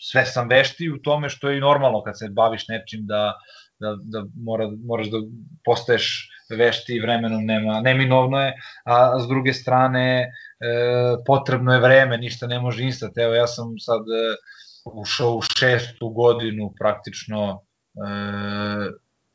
sve 0.00 0.26
sam 0.26 0.48
vešti 0.48 0.90
u 0.90 1.02
tome 1.02 1.28
što 1.28 1.50
je 1.50 1.58
i 1.58 1.60
normalno 1.60 2.02
kad 2.02 2.18
se 2.18 2.28
baviš 2.30 2.68
nečim 2.68 3.00
da, 3.06 3.34
da, 3.80 3.96
da 4.02 4.24
mora, 4.36 4.70
moraš 4.84 5.10
da 5.10 5.18
postaješ 5.64 6.28
vešti 6.56 7.00
vremenom 7.00 7.44
nema, 7.46 7.80
neminovno 7.80 8.40
je, 8.40 8.54
a 8.84 9.20
s 9.20 9.28
druge 9.28 9.52
strane 9.52 10.30
potrebno 11.26 11.72
je 11.72 11.80
vreme, 11.80 12.18
ništa 12.18 12.46
ne 12.46 12.60
može 12.60 12.84
instant. 12.84 13.18
Evo 13.18 13.34
ja 13.34 13.46
sam 13.46 13.78
sad 13.78 14.00
e, 14.00 14.36
ušao 14.84 15.34
u 15.34 15.42
šestu 15.42 16.08
godinu 16.08 16.72
praktično 16.78 17.52
e, 17.54 17.60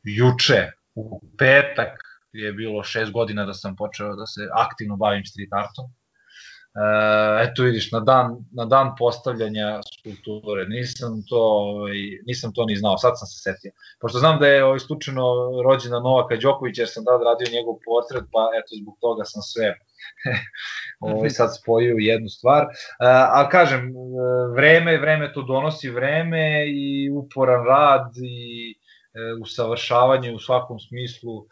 juče, 0.02 0.70
u 0.94 1.20
petak 1.38 1.98
je 2.32 2.52
bilo 2.52 2.82
šest 2.84 3.12
godina 3.12 3.46
da 3.46 3.54
sam 3.54 3.76
počeo 3.76 4.16
da 4.16 4.26
se 4.26 4.48
aktivno 4.54 4.96
bavim 4.96 5.24
street 5.24 5.52
artom. 5.52 5.86
Uh, 6.76 7.40
eto 7.40 7.62
vidiš, 7.62 7.92
na 7.92 8.00
dan, 8.00 8.36
na 8.52 8.64
dan 8.64 8.90
postavljanja 8.98 9.80
skulpture, 9.98 10.66
nisam 10.68 11.22
to, 11.28 11.40
ovaj, 11.40 11.96
nisam 12.26 12.52
to 12.52 12.64
ni 12.64 12.76
znao, 12.76 12.98
sad 12.98 13.12
sam 13.18 13.26
se 13.26 13.38
setio. 13.42 13.72
Pošto 14.00 14.18
znam 14.18 14.38
da 14.38 14.46
je 14.46 14.64
ovaj, 14.64 14.78
slučajno 14.78 15.22
rođena 15.64 16.00
Novaka 16.00 16.36
Đoković, 16.36 16.78
jer 16.78 16.88
sam 16.88 17.04
da 17.04 17.10
radio 17.30 17.52
njegov 17.52 17.74
portret, 17.84 18.24
pa 18.32 18.50
eto 18.58 18.70
zbog 18.82 18.96
toga 19.00 19.24
sam 19.24 19.42
sve 19.42 19.74
ovaj, 21.08 21.30
sad 21.30 21.56
spojio 21.56 21.96
u 21.96 22.00
jednu 22.00 22.28
stvar. 22.28 22.62
Uh, 22.62 22.68
a 23.38 23.48
kažem, 23.48 23.92
vreme, 24.56 24.98
vreme 24.98 25.32
to 25.32 25.42
donosi 25.42 25.90
vreme 25.90 26.66
i 26.68 27.10
uporan 27.10 27.64
rad 27.64 28.12
i 28.16 28.74
uh, 28.74 29.42
usavršavanje 29.42 30.32
u 30.32 30.38
svakom 30.38 30.80
smislu. 30.80 31.36
Uh, 31.36 31.46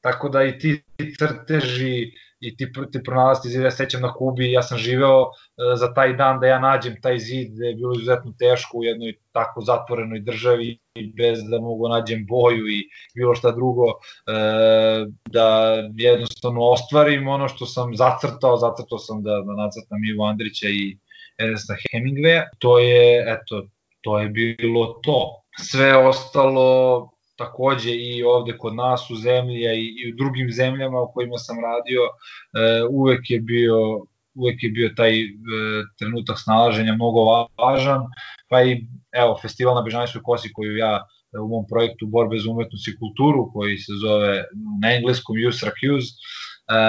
tako 0.00 0.28
da 0.28 0.42
i 0.42 0.58
ti 0.58 0.82
crteži 1.18 2.12
i 2.44 2.56
ti, 2.56 2.72
ti 2.92 3.02
pronalaziti 3.04 3.48
zid, 3.48 3.62
ja 3.62 3.70
sećam 3.70 4.02
na 4.02 4.12
Kubi, 4.14 4.52
ja 4.52 4.62
sam 4.62 4.78
živeo 4.78 5.20
uh, 5.20 5.30
za 5.76 5.94
taj 5.94 6.12
dan 6.16 6.40
da 6.40 6.46
ja 6.46 6.58
nađem 6.58 6.96
taj 7.02 7.18
zid, 7.18 7.52
da 7.52 7.66
je 7.66 7.74
bilo 7.74 7.92
izuzetno 7.94 8.34
teško 8.38 8.78
u 8.78 8.84
jednoj 8.84 9.14
tako 9.32 9.60
zatvorenoj 9.60 10.20
državi 10.20 10.78
bez 11.16 11.38
da 11.50 11.60
mogu 11.60 11.88
nađem 11.88 12.26
boju 12.26 12.68
i 12.68 12.88
bilo 13.14 13.34
šta 13.34 13.50
drugo, 13.50 13.84
uh, 13.84 15.12
da 15.30 15.74
jednostavno 15.96 16.60
ostvarim 16.60 17.28
ono 17.28 17.48
što 17.48 17.66
sam 17.66 17.96
zacrtao, 17.96 18.56
zacrtao 18.56 18.98
sam 18.98 19.22
da, 19.22 19.30
da 19.30 19.52
nacrtam 19.62 20.04
Ivo 20.04 20.24
Andrića 20.24 20.68
i 20.68 20.98
Ernesta 21.38 21.74
Hemingwaya, 21.74 22.42
to 22.58 22.78
je, 22.78 23.24
eto, 23.28 23.66
to 24.00 24.18
je 24.18 24.28
bilo 24.28 25.00
to. 25.02 25.40
Sve 25.58 25.96
ostalo 25.96 27.10
takođe 27.36 27.90
i 27.90 28.22
ovde 28.22 28.58
kod 28.58 28.74
nas 28.74 29.10
u 29.10 29.16
zemlji, 29.16 29.66
a 29.68 29.72
i, 29.72 29.84
i 29.84 30.12
u 30.12 30.16
drugim 30.16 30.50
zemljama 30.50 31.00
u 31.00 31.12
kojima 31.12 31.38
sam 31.38 31.56
radio, 31.60 32.00
e, 32.04 32.84
uvek 32.90 33.30
je 33.30 33.40
bio 33.40 33.76
uvek 34.34 34.62
je 34.62 34.70
bio 34.70 34.90
taj 34.96 35.20
e, 35.20 35.26
trenutak 35.98 36.38
snalaženja 36.38 36.94
mnogo 36.94 37.24
važan, 37.58 38.02
pa 38.48 38.62
i 38.62 38.86
evo, 39.12 39.38
festival 39.42 39.74
na 39.74 39.82
Bežanjskoj 39.82 40.22
kosi 40.22 40.52
koju 40.52 40.76
ja 40.76 40.94
e, 40.96 41.38
u 41.38 41.48
mom 41.48 41.66
projektu 41.68 42.06
Borbe 42.06 42.38
za 42.38 42.50
umetnost 42.50 42.88
i 42.88 42.96
kulturu, 42.98 43.50
koji 43.52 43.78
se 43.78 43.92
zove 44.02 44.44
na 44.82 44.94
engleskom 44.94 45.36
Use 45.48 45.66
Recuse, 45.66 46.14
e, 46.68 46.80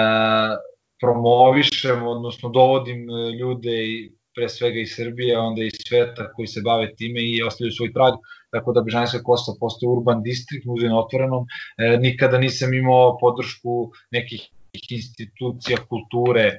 promovišem, 1.00 2.06
odnosno 2.06 2.48
dovodim 2.48 3.10
e, 3.10 3.30
ljude 3.38 3.76
pre 4.36 4.48
svega 4.48 4.80
iz 4.80 4.94
Srbije, 4.96 5.38
onda 5.38 5.64
iz 5.64 5.78
sveta 5.88 6.32
koji 6.32 6.46
se 6.46 6.60
bave 6.64 6.94
time 6.94 7.20
i 7.20 7.42
ostavljaju 7.42 7.72
svoj 7.72 7.92
trag 7.92 8.14
tako 8.56 8.72
da 8.72 8.82
Bežanijska 8.82 9.22
kosta 9.22 9.52
postoje 9.60 9.90
urban 9.90 10.22
distrikt, 10.22 10.66
muzej 10.66 10.88
na 10.88 10.98
otvorenom. 11.00 11.46
E, 11.78 11.96
nikada 12.00 12.38
nisam 12.38 12.74
imao 12.74 13.18
podršku 13.20 13.92
nekih 14.10 14.48
institucija 14.90 15.78
kulture 15.88 16.46
e, 16.46 16.56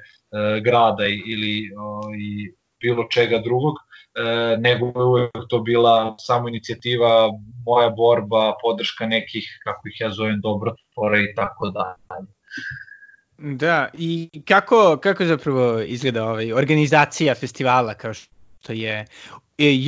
grada 0.65 1.05
ili 1.05 1.71
o, 1.77 2.01
i 2.19 2.53
bilo 2.81 3.07
čega 3.11 3.39
drugog, 3.45 3.75
e, 3.77 4.57
nego 4.57 4.91
je 4.95 5.05
uvek 5.05 5.47
to 5.49 5.59
bila 5.59 6.15
samo 6.19 6.49
inicijativa, 6.49 7.29
moja 7.65 7.89
borba, 7.89 8.53
podrška 8.61 9.05
nekih, 9.05 9.47
kako 9.63 9.87
ih 9.87 10.01
ja 10.01 10.11
zovem, 10.11 10.41
dobrotvora 10.41 11.21
i 11.21 11.33
tako 11.35 11.69
dalje. 11.69 12.27
Da, 13.37 13.89
i 13.93 14.29
kako, 14.45 14.97
kako 15.03 15.25
zapravo 15.25 15.79
izgleda 15.79 16.25
ovaj, 16.25 16.53
organizacija 16.53 17.35
festivala 17.35 17.93
kao 17.93 18.13
što 18.13 18.73
je 18.73 19.05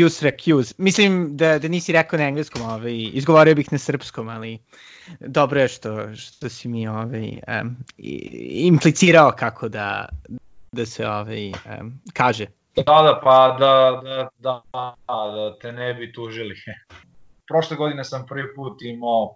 Use 0.05 0.25
Recuse? 0.25 0.73
Mislim 0.77 1.37
da, 1.37 1.59
da 1.59 1.67
nisi 1.67 1.91
rekao 1.91 2.19
na 2.19 2.25
engleskom, 2.25 2.61
ovaj, 2.61 3.09
izgovorio 3.13 3.55
bih 3.55 3.71
na 3.71 3.77
srpskom, 3.77 4.29
ali 4.29 4.59
dobro 5.19 5.61
je 5.61 5.67
što, 5.67 6.15
što 6.15 6.49
si 6.49 6.67
mi 6.67 6.87
ovaj, 6.87 7.29
um, 7.61 7.75
implicirao 8.49 9.31
kako 9.31 9.69
da, 9.69 10.09
da 10.71 10.85
se 10.85 11.07
ovaj, 11.07 11.49
um, 11.49 11.99
kaže. 12.13 12.45
Da, 12.75 12.83
da, 12.83 13.19
pa 13.23 13.57
da, 13.59 14.01
da, 14.03 14.29
da, 14.39 14.95
da 15.07 15.59
te 15.61 15.71
ne 15.71 15.93
bi 15.93 16.13
tužili. 16.13 16.55
Prošle 17.47 17.77
godine 17.77 18.03
sam 18.03 18.25
prvi 18.25 18.55
put 18.55 18.81
imao 18.81 19.35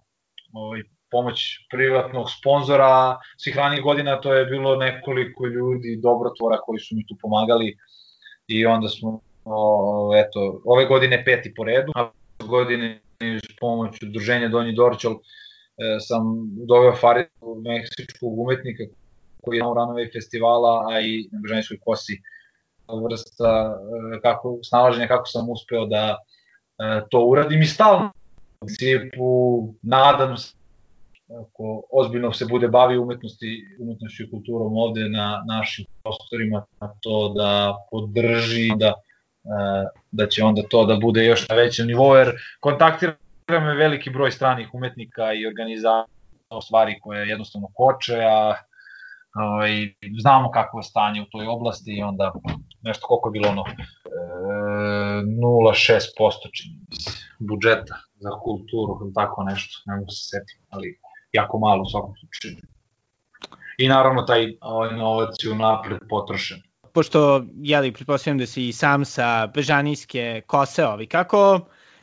ovaj, 0.53 0.83
pomoć 1.13 1.39
privatnog 1.71 2.27
sponzora, 2.39 3.17
svih 3.37 3.55
ranih 3.57 3.81
godina 3.83 4.21
to 4.21 4.33
je 4.33 4.45
bilo 4.45 4.75
nekoliko 4.75 5.47
ljudi, 5.47 5.99
dobrotvora 6.01 6.57
koji 6.65 6.79
su 6.79 6.95
mi 6.95 7.05
tu 7.07 7.15
pomagali 7.21 7.77
i 8.47 8.65
onda 8.65 8.89
smo, 8.89 9.19
o, 9.45 10.11
eto, 10.15 10.61
ove 10.65 10.85
godine 10.85 11.23
peti 11.25 11.53
po 11.55 11.63
redu, 11.63 11.91
a 11.95 12.09
godine 12.47 12.99
s 13.19 13.55
pomoć 13.59 14.01
udruženja 14.03 14.47
Donji 14.47 14.73
Dorčal 14.73 15.13
e, 15.13 15.19
sam 15.99 16.23
doveo 16.67 16.95
Faridu, 16.95 17.61
meksičkog 17.65 18.39
umetnika 18.39 18.83
koji 19.41 19.57
je 19.57 19.63
na 19.63 19.73
Ranove 19.75 20.09
festivala, 20.13 20.85
a 20.89 21.01
i 21.01 21.29
na 21.31 21.39
Bežanijskoj 21.43 21.77
kosi. 21.85 22.21
Vrsta 23.03 23.75
e, 24.15 24.21
kako, 24.21 24.59
snalaženja 24.63 25.07
kako 25.07 25.25
sam 25.25 25.49
uspeo 25.49 25.85
da 25.85 26.17
e, 26.17 27.01
to 27.11 27.25
uradim 27.25 27.61
i 27.61 27.65
stalno 27.65 28.11
u 28.61 28.65
principu 28.65 29.29
nadam 29.81 30.37
se 30.37 30.62
ako 31.41 31.83
ozbiljno 31.91 32.31
se 32.33 32.45
bude 32.45 32.67
bavi 32.67 32.97
umetnosti, 32.97 33.77
umetnošću 33.79 34.23
i 34.23 34.29
kulturom 34.29 34.77
ovde 34.77 35.09
na 35.09 35.43
našim 35.47 35.85
prostorima, 36.03 36.65
na 36.81 36.93
to 37.01 37.33
da 37.37 37.77
podrži, 37.91 38.71
da, 38.75 38.87
e, 38.87 39.85
da 40.11 40.27
će 40.27 40.43
onda 40.43 40.61
to 40.69 40.85
da 40.85 40.95
bude 40.95 41.25
još 41.25 41.49
na 41.49 41.55
većem 41.55 41.87
nivou, 41.87 42.15
jer 42.15 42.31
kontaktira 42.59 43.15
me 43.47 43.75
veliki 43.75 44.09
broj 44.09 44.31
stranih 44.31 44.69
umetnika 44.73 45.33
i 45.33 45.47
organizacija 45.47 46.13
stvari 46.61 46.99
koje 47.01 47.27
jednostavno 47.27 47.67
koče, 47.73 48.19
a 48.23 48.55
ovaj, 49.35 49.93
znamo 50.21 50.51
kakvo 50.51 50.79
je 50.79 50.83
stanje 50.83 51.21
u 51.21 51.25
toj 51.25 51.47
oblasti 51.47 51.97
i 51.97 52.03
onda 52.03 52.33
nešto 52.81 53.07
koliko 53.07 53.29
je 53.29 53.31
bilo 53.31 53.49
ono 53.49 53.63
e, 53.67 53.73
0,6% 55.23 56.49
čini 56.53 56.79
budžeta 57.39 57.95
za 58.19 58.29
kulturu 58.43 59.11
tako 59.15 59.43
nešto, 59.43 59.81
ne 59.85 59.95
mogu 59.95 60.09
se 60.09 60.23
setiti, 60.29 60.59
ali 60.69 60.99
jako 61.33 61.59
malo 61.59 61.81
u 61.81 61.89
svakom 61.89 62.13
slučaju. 62.19 62.55
I 63.77 63.87
naravno 63.87 64.21
taj 64.21 64.57
ovaj 64.61 64.97
novac 64.97 65.35
je 65.43 65.51
unapred 65.51 65.99
potrošen. 66.09 66.61
Pošto, 66.93 67.45
jeli, 67.55 67.91
pretpostavljam 67.91 68.37
da 68.37 68.45
si 68.45 68.67
i 68.67 68.73
sam 68.73 69.05
sa 69.05 69.47
Bežanijske 69.47 70.41
kose 70.47 70.85
ovi, 70.85 71.07
kako 71.07 71.59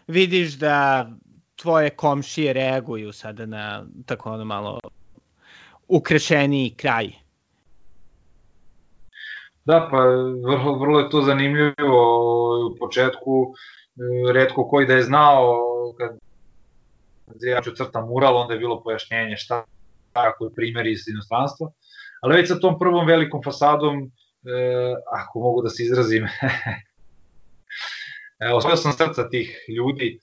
vidiš 0.07 0.53
da 0.59 1.09
tvoje 1.57 1.91
komšije 1.91 2.53
reaguju 2.53 3.13
sada 3.13 3.47
na 3.47 3.87
tako 4.07 4.33
ono 4.33 4.45
malo 4.45 4.79
ukrešeniji 5.89 6.71
kraj? 6.71 7.11
Da, 9.65 9.89
pa 9.91 9.99
vrlo, 10.45 10.79
vrlo 10.79 11.01
je 11.01 11.11
to 11.11 11.23
zanimljivo. 11.23 12.01
U 12.67 12.77
početku 12.79 13.47
e, 13.47 14.33
redko 14.33 14.69
koji 14.69 14.87
da 14.87 14.95
je 14.95 15.03
znao 15.03 15.57
kad 15.99 16.19
ja 17.41 17.63
ću 17.63 17.75
crtam 17.75 18.09
mural, 18.09 18.37
onda 18.37 18.55
je 18.55 18.59
bilo 18.59 18.83
pojašnjenje 18.83 19.37
šta 19.37 19.65
tako 20.13 20.45
je 20.45 20.55
primjer 20.55 20.87
iz 20.87 21.09
inostranstva. 21.09 21.71
Ali 22.23 22.37
već 22.37 22.49
sa 22.49 22.61
tom 22.61 22.79
prvom 22.79 23.07
velikom 23.07 23.41
fasadom, 23.45 24.03
e, 24.03 24.09
ako 25.13 25.41
mogu 25.41 25.63
da 25.63 25.69
se 25.69 25.83
izrazim, 25.83 26.25
e, 28.43 28.53
osvojio 28.53 28.77
sam 28.77 28.93
srca 28.93 29.29
tih 29.29 29.57
ljudi, 29.69 30.19
e, 30.19 30.21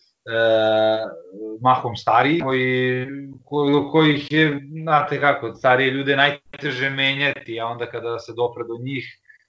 mahom 1.62 1.96
stariji, 1.96 2.40
koji, 2.40 3.08
ko, 3.46 3.90
kojih 3.92 4.32
je, 4.32 4.62
znate 4.82 5.20
kako, 5.20 5.56
starije 5.56 5.92
ljude 5.92 6.16
najteže 6.16 6.90
menjati, 6.90 7.60
a 7.60 7.66
onda 7.66 7.86
kada 7.86 8.20
se 8.20 8.34
dopre 8.34 8.64
do 8.64 8.84
njih, 8.84 9.06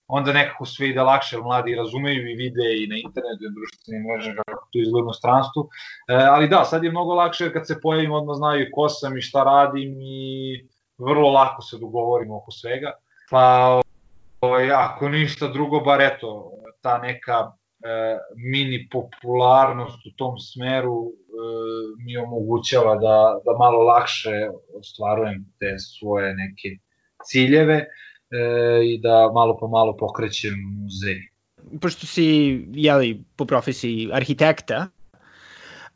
onda 0.09 0.33
nekako 0.33 0.65
sve 0.65 0.89
ide 0.89 1.03
lakše, 1.03 1.37
jer 1.37 1.43
mladi 1.43 1.75
razumeju 1.75 2.31
i 2.31 2.35
vide 2.35 2.69
i 2.77 2.87
na 2.87 2.97
internetu 2.97 3.45
i 3.45 3.55
društvenim 3.55 4.07
mrežama 4.07 4.43
kako 4.47 4.69
to 4.73 4.79
izgleda 4.79 5.09
u 5.09 5.13
stranstvu. 5.13 5.69
E, 6.09 6.15
ali 6.15 6.49
da, 6.49 6.65
sad 6.65 6.85
je 6.85 6.91
mnogo 6.91 7.15
lakše 7.15 7.53
kad 7.53 7.67
se 7.67 7.81
pojavim, 7.83 8.13
odmah 8.13 8.37
znaju 8.37 8.67
ko 8.73 8.89
sam 8.89 9.17
i 9.17 9.23
šta 9.23 9.45
radim 9.45 9.99
i 10.01 10.67
vrlo 10.99 11.31
lako 11.31 11.63
se 11.63 11.79
dogovorimo 11.79 12.37
oko 12.37 12.51
svega. 12.51 12.93
Pa, 13.31 13.81
ovaj, 14.41 14.73
ako 14.73 15.09
ništa 15.09 15.49
drugo, 15.49 15.81
bar 15.81 16.01
eto, 16.03 16.53
ta 16.81 16.99
neka 16.99 17.53
e, 17.85 18.19
mini 18.37 18.89
popularnost 18.93 20.07
u 20.07 20.11
tom 20.17 20.39
smeru 20.39 21.05
e, 21.07 21.13
mi 22.05 22.17
omogućava 22.17 22.95
da, 22.95 23.39
da 23.45 23.59
malo 23.59 23.83
lakše 23.83 24.49
ostvarujem 24.79 25.55
te 25.59 25.79
svoje 25.79 26.35
neke 26.35 26.69
ciljeve 27.25 27.87
e, 28.31 28.85
i 28.85 28.99
da 28.99 29.31
malo 29.35 29.57
po 29.57 29.69
malo 29.69 29.97
pokrećem 29.97 30.55
muzej. 30.77 31.29
Pošto 31.81 32.07
si, 32.07 32.25
jeli, 32.73 33.25
po 33.37 33.45
profesiji 33.45 34.11
arhitekta, 34.13 34.89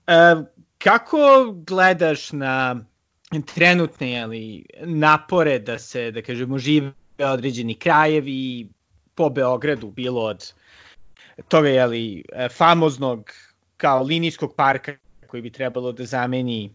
e, 0.07 0.43
kako 0.79 1.53
gledaš 1.67 2.33
na 2.33 2.85
trenutne 3.55 4.11
jeli, 4.11 4.65
napore 4.81 5.59
da 5.59 5.79
se, 5.79 6.11
da 6.11 6.23
kažemo, 6.23 6.59
žive 6.59 6.93
određeni 7.19 7.75
krajevi 7.75 8.69
po 9.15 9.31
Beogradu, 9.31 9.91
bilo 9.91 10.23
od 10.23 10.53
toga 11.49 11.69
jeli, 11.69 12.25
famoznog 12.51 13.31
kao 13.77 14.03
linijskog 14.03 14.55
parka 14.57 14.97
koji 15.27 15.43
bi 15.43 15.51
trebalo 15.51 15.93
da 15.93 16.05
zameni 16.05 16.71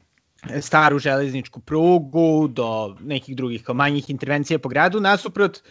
staru 0.62 1.00
železničku 1.00 1.60
prugu 1.60 2.48
do 2.48 2.96
nekih 3.02 3.36
drugih 3.36 3.64
kao 3.64 3.76
manjih 3.76 4.10
intervencija 4.10 4.60
po 4.60 4.70
gradu, 4.70 5.00
nasuprot 5.00 5.62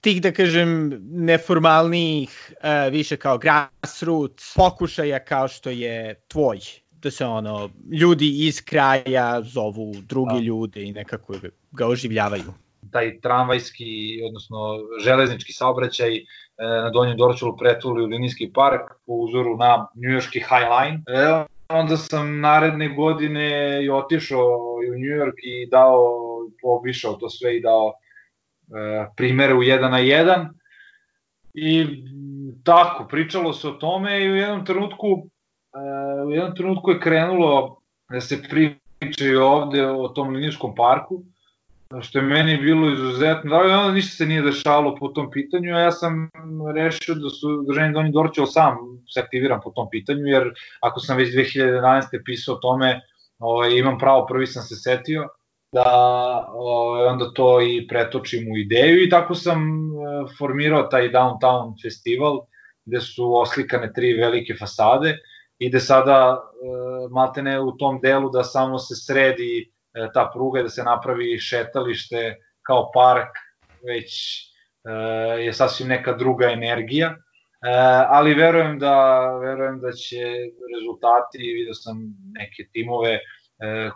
tih, 0.00 0.22
da 0.22 0.32
kažem, 0.32 0.90
neformalnijih, 1.10 2.52
uh, 2.52 2.92
više 2.92 3.16
kao 3.16 3.38
grassroots 3.38 4.54
pokušaja 4.56 5.18
kao 5.18 5.48
što 5.48 5.70
je 5.70 6.14
tvoj, 6.28 6.58
da 6.90 7.10
se 7.10 7.26
ono, 7.26 7.70
ljudi 7.92 8.46
iz 8.46 8.64
kraja 8.64 9.42
zovu 9.42 9.94
drugi 9.94 10.34
da. 10.34 10.40
ljude 10.40 10.84
i 10.84 10.92
nekako 10.92 11.34
ga 11.72 11.86
oživljavaju. 11.86 12.54
Taj 12.92 13.20
tramvajski, 13.20 14.20
odnosno 14.26 14.56
železnički 15.04 15.52
saobraćaj 15.52 16.16
e, 16.16 16.22
na 16.58 16.90
Donjem 16.90 17.16
Dorčulu 17.16 17.56
pretuli 17.56 18.02
u 18.02 18.06
linijski 18.06 18.50
park 18.54 18.80
po 19.06 19.12
uzoru 19.12 19.56
na 19.56 19.88
njujorski 19.94 20.38
High 20.38 20.68
Line. 20.70 21.02
E, 21.06 21.44
onda 21.68 21.96
sam 21.96 22.40
naredne 22.40 22.88
godine 22.88 23.78
i 23.84 23.90
otišao 23.90 24.46
u 24.88 24.92
New 24.92 25.18
York 25.20 25.34
i 25.42 25.66
dao, 25.70 26.00
obišao 26.62 27.14
to 27.14 27.30
sve 27.30 27.56
i 27.56 27.60
dao 27.60 27.92
e, 27.92 29.10
primere 29.16 29.54
u 29.54 29.62
jedan 29.62 29.90
na 29.90 29.98
jedan. 29.98 30.48
I 31.54 31.86
tako, 32.64 33.06
pričalo 33.08 33.52
se 33.52 33.68
o 33.68 33.72
tome 33.72 34.24
i 34.24 34.30
u 34.30 34.36
jednom 34.36 34.64
trenutku, 34.64 35.06
e, 35.74 36.24
u 36.26 36.30
jednom 36.30 36.54
trenutku 36.54 36.90
je 36.90 37.00
krenulo 37.00 37.80
da 38.10 38.20
se 38.20 38.42
pričaju 39.00 39.42
ovde 39.42 39.86
o 39.86 40.08
tom 40.08 40.34
linijskom 40.34 40.74
parku 40.74 41.24
što 42.02 42.18
je 42.18 42.24
meni 42.24 42.56
bilo 42.56 42.92
izuzetno, 42.92 43.50
da 43.50 43.78
onda 43.78 43.92
ništa 43.92 44.16
se 44.16 44.26
nije 44.26 44.42
dešalo 44.42 44.96
po 45.00 45.08
tom 45.08 45.30
pitanju, 45.30 45.76
a 45.76 45.80
ja 45.80 45.92
sam 45.92 46.30
rešio 46.74 47.14
da 47.14 47.30
su 47.30 47.62
Državni 47.68 47.92
Donji 47.92 48.12
Dorčeo 48.12 48.46
sam 48.46 48.76
se 49.14 49.20
aktiviram 49.20 49.60
po 49.64 49.70
tom 49.70 49.88
pitanju, 49.90 50.26
jer 50.26 50.50
ako 50.80 51.00
sam 51.00 51.16
već 51.16 51.34
2011. 51.34 52.20
pisao 52.24 52.54
o 52.54 52.58
tome, 52.58 53.00
ovaj, 53.38 53.78
imam 53.78 53.98
pravo, 53.98 54.26
prvi 54.26 54.46
sam 54.46 54.62
se 54.62 54.76
setio, 54.76 55.28
da 55.72 55.84
ovaj, 56.52 57.06
onda 57.06 57.32
to 57.34 57.60
i 57.62 57.86
pretočim 57.88 58.52
u 58.52 58.56
ideju 58.56 59.02
i 59.02 59.10
tako 59.10 59.34
sam 59.34 59.60
e, 59.60 59.88
formirao 60.38 60.82
taj 60.82 61.12
Downtown 61.12 61.82
festival, 61.82 62.40
gde 62.84 63.00
su 63.00 63.34
oslikane 63.36 63.92
tri 63.92 64.12
velike 64.12 64.54
fasade 64.58 65.18
i 65.58 65.68
gde 65.68 65.80
sada 65.80 66.36
e, 66.36 66.66
maltene 67.10 67.60
u 67.60 67.76
tom 67.76 68.00
delu 68.02 68.30
da 68.30 68.44
samo 68.44 68.78
se 68.78 68.94
sredi 68.96 69.72
ta 70.14 70.30
pruga 70.34 70.62
da 70.62 70.68
se 70.68 70.82
napravi 70.82 71.38
šetalište 71.38 72.36
kao 72.62 72.90
park, 72.94 73.36
već 73.86 74.12
e, 74.84 74.92
je 75.42 75.52
sasvim 75.52 75.88
neka 75.88 76.12
druga 76.12 76.50
energija. 76.50 77.08
E, 77.08 77.16
ali 78.08 78.34
verujem 78.34 78.78
da 78.78 79.26
verujem 79.36 79.80
da 79.80 79.92
će 79.92 80.24
rezultati, 80.74 81.38
vidio 81.38 81.74
sam 81.74 81.96
neke 82.32 82.70
timove 82.72 83.18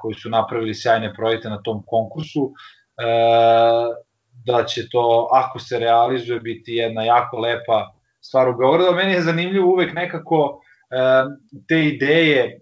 koji 0.00 0.14
su 0.14 0.30
napravili 0.30 0.74
sjajne 0.74 1.12
projekte 1.14 1.48
na 1.48 1.62
tom 1.62 1.82
konkursu, 1.86 2.52
da 4.44 4.64
će 4.64 4.88
to, 4.90 5.28
ako 5.32 5.58
se 5.58 5.78
realizuje, 5.78 6.40
biti 6.40 6.72
jedna 6.72 7.02
jako 7.02 7.38
lepa 7.38 7.92
stvar 8.20 8.48
u 8.48 8.56
Beogradu. 8.56 8.96
Meni 8.96 9.12
je 9.12 9.22
zanimljivo 9.22 9.72
uvek 9.72 9.94
nekako 9.94 10.60
te 11.68 11.84
ideje 11.84 12.60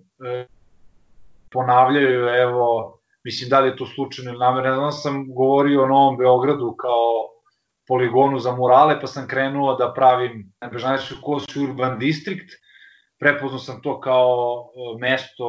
ponavljaju, 1.51 2.29
evo, 2.29 3.00
mislim 3.25 3.51
da 3.51 3.61
li 3.61 3.69
je 3.69 3.77
to 3.77 3.87
slučajno 3.87 4.31
ili 4.31 4.39
namerno, 4.39 4.73
onda 4.73 4.91
sam 4.91 5.35
govorio 5.35 5.83
o 5.83 5.89
Novom 5.89 6.17
Beogradu 6.17 6.75
kao 6.79 7.31
poligonu 7.89 8.39
za 8.39 8.53
murale, 8.57 9.01
pa 9.01 9.07
sam 9.07 9.29
krenuo 9.29 9.75
da 9.77 9.93
pravim 9.93 10.53
Bežanijsku 10.73 11.17
kosu 11.23 11.63
Urban 11.63 11.99
District, 11.99 12.51
prepoznao 13.21 13.59
sam 13.59 13.81
to 13.83 14.01
kao 14.01 14.31
e, 14.31 14.99
mesto 15.01 15.47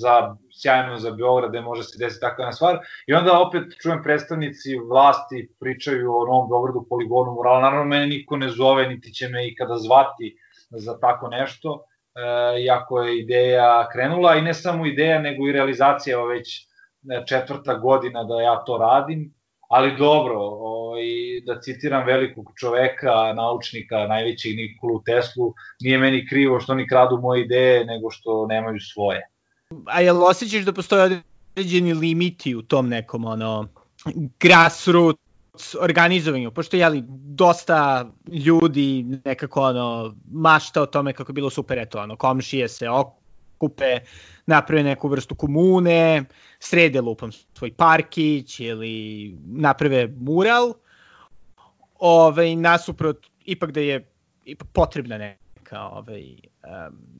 za, 0.00 0.36
sjajno 0.62 0.98
za 0.98 1.10
Beograd 1.10 1.50
gde 1.50 1.60
može 1.60 1.82
se 1.82 1.98
desiti 1.98 2.20
takva 2.20 2.52
stvar. 2.52 2.78
I 3.06 3.14
onda 3.14 3.38
opet 3.38 3.62
čujem 3.82 4.02
predstavnici 4.02 4.76
vlasti 4.90 5.48
pričaju 5.60 6.16
o 6.16 6.26
Novom 6.26 6.48
Beogradu 6.50 6.86
poligonu 6.88 7.32
murala, 7.32 7.60
naravno 7.60 7.84
mene 7.84 8.06
niko 8.06 8.36
ne 8.36 8.48
zove 8.48 8.88
niti 8.88 9.12
će 9.12 9.28
me 9.28 9.46
ikada 9.48 9.78
zvati 9.78 10.36
za 10.70 10.98
tako 10.98 11.28
nešto, 11.28 11.78
e, 12.14 13.06
je 13.06 13.18
ideja 13.18 13.88
krenula. 13.92 14.34
I 14.36 14.42
ne 14.42 14.54
samo 14.54 14.86
ideja 14.86 15.18
nego 15.18 15.48
i 15.48 15.52
realizacija 15.52 16.24
već 16.24 16.69
četvrta 17.26 17.74
godina 17.74 18.24
da 18.24 18.40
ja 18.40 18.64
to 18.66 18.78
radim 18.78 19.34
ali 19.70 19.96
dobro, 19.96 20.38
ovaj, 20.40 21.02
da 21.46 21.60
citiram 21.60 22.06
velikog 22.06 22.52
čoveka, 22.56 23.32
naučnika, 23.36 24.06
najvećeg 24.06 24.56
Nikolu 24.56 25.02
Teslu, 25.02 25.54
nije 25.80 25.98
meni 25.98 26.26
krivo 26.26 26.60
što 26.60 26.72
oni 26.72 26.88
kradu 26.88 27.18
moje 27.18 27.44
ideje, 27.44 27.84
nego 27.84 28.10
što 28.10 28.46
nemaju 28.46 28.80
svoje. 28.80 29.28
A 29.86 30.00
jel 30.00 30.24
osjećaš 30.24 30.64
da 30.64 30.72
postoje 30.72 31.22
određeni 31.54 31.94
limiti 31.94 32.54
u 32.54 32.62
tom 32.62 32.88
nekom 32.88 33.24
ono, 33.24 33.68
grassroots 34.40 35.74
organizovanju, 35.80 36.50
pošto 36.50 36.76
je 36.76 37.02
dosta 37.08 38.06
ljudi 38.46 39.04
nekako 39.24 39.62
ono 39.62 40.14
mašta 40.32 40.82
o 40.82 40.86
tome 40.86 41.12
kako 41.12 41.32
bilo 41.32 41.50
super, 41.50 41.78
eto 41.78 41.98
ono, 42.00 42.16
komšije 42.16 42.68
se 42.68 42.88
okupe, 43.60 44.00
naprave 44.46 44.82
neku 44.82 45.08
vrstu 45.08 45.34
komune, 45.34 46.24
srede 46.58 47.00
lupam 47.00 47.32
svoj 47.32 47.72
parkić 47.76 48.60
ili 48.60 49.36
naprave 49.44 50.08
mural, 50.20 50.72
ovaj, 51.98 52.56
nasuprot 52.56 53.26
ipak 53.44 53.72
da 53.72 53.80
je 53.80 54.06
ipak 54.44 54.68
potrebna 54.72 55.18
neka 55.18 55.82
ovaj, 55.88 56.24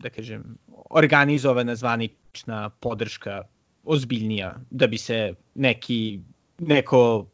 da 0.01 0.11
kažem, 0.11 0.57
organizovana 0.91 1.77
zvanična 1.77 2.71
podrška 2.71 3.43
ozbiljnija 3.85 4.55
da 4.71 4.87
bi 4.87 4.99
se 4.99 5.35
neki, 5.55 6.21
neko, 6.59 7.27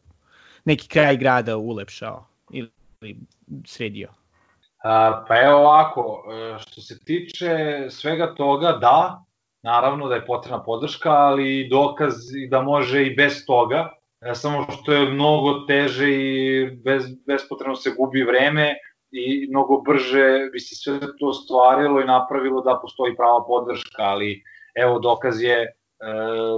neki 0.65 0.87
kraj 0.87 1.17
grada 1.17 1.57
ulepšao 1.57 2.27
ili 2.51 2.71
sredio. 3.65 4.09
Pa 5.27 5.41
evo 5.43 5.59
ovako, 5.59 6.23
e, 6.31 6.59
što 6.59 6.81
se 6.81 6.99
tiče 7.05 7.85
svega 7.89 8.35
toga, 8.35 8.71
da, 8.71 9.23
naravno 9.63 10.07
da 10.07 10.15
je 10.15 10.25
potrebna 10.25 10.63
podrška, 10.63 11.11
ali 11.11 11.67
dokaz 11.69 12.13
da 12.49 12.61
može 12.61 13.05
i 13.05 13.15
bez 13.15 13.45
toga, 13.45 13.89
e, 14.21 14.35
samo 14.35 14.65
što 14.71 14.93
je 14.93 15.09
mnogo 15.09 15.59
teže 15.59 16.11
i 16.11 16.65
bez, 16.83 17.05
bespotrebno 17.27 17.75
se 17.75 17.93
gubi 17.97 18.23
vreme 18.23 18.75
i 19.11 19.47
mnogo 19.49 19.81
brže 19.81 20.49
bi 20.53 20.59
se 20.59 20.75
sve 20.75 20.99
to 21.19 21.33
stvarilo 21.33 22.01
i 22.01 22.05
napravilo 22.05 22.61
da 22.61 22.79
postoji 22.81 23.15
prava 23.15 23.45
podrška, 23.47 24.03
ali 24.03 24.43
evo 24.75 24.99
dokaz 24.99 25.41
je 25.41 25.76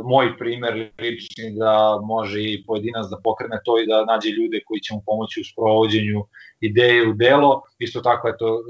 moj 0.03 0.37
primer 0.37 0.91
lični 0.99 1.55
da 1.59 1.99
može 2.03 2.43
i 2.43 2.63
pojedinac 2.65 3.05
da 3.11 3.17
pokrene 3.23 3.59
to 3.65 3.79
i 3.79 3.87
da 3.87 4.05
nađe 4.05 4.29
ljude 4.29 4.61
koji 4.65 4.79
će 4.79 4.93
mu 4.93 5.01
pomoći 5.05 5.41
u 5.41 5.49
sprovođenju 5.51 6.19
ideje 6.61 7.07
u 7.09 7.13
delo. 7.13 7.61
Isto 7.79 8.01
tako 8.01 8.27
je 8.27 8.37
to 8.37 8.47
e, 8.47 8.61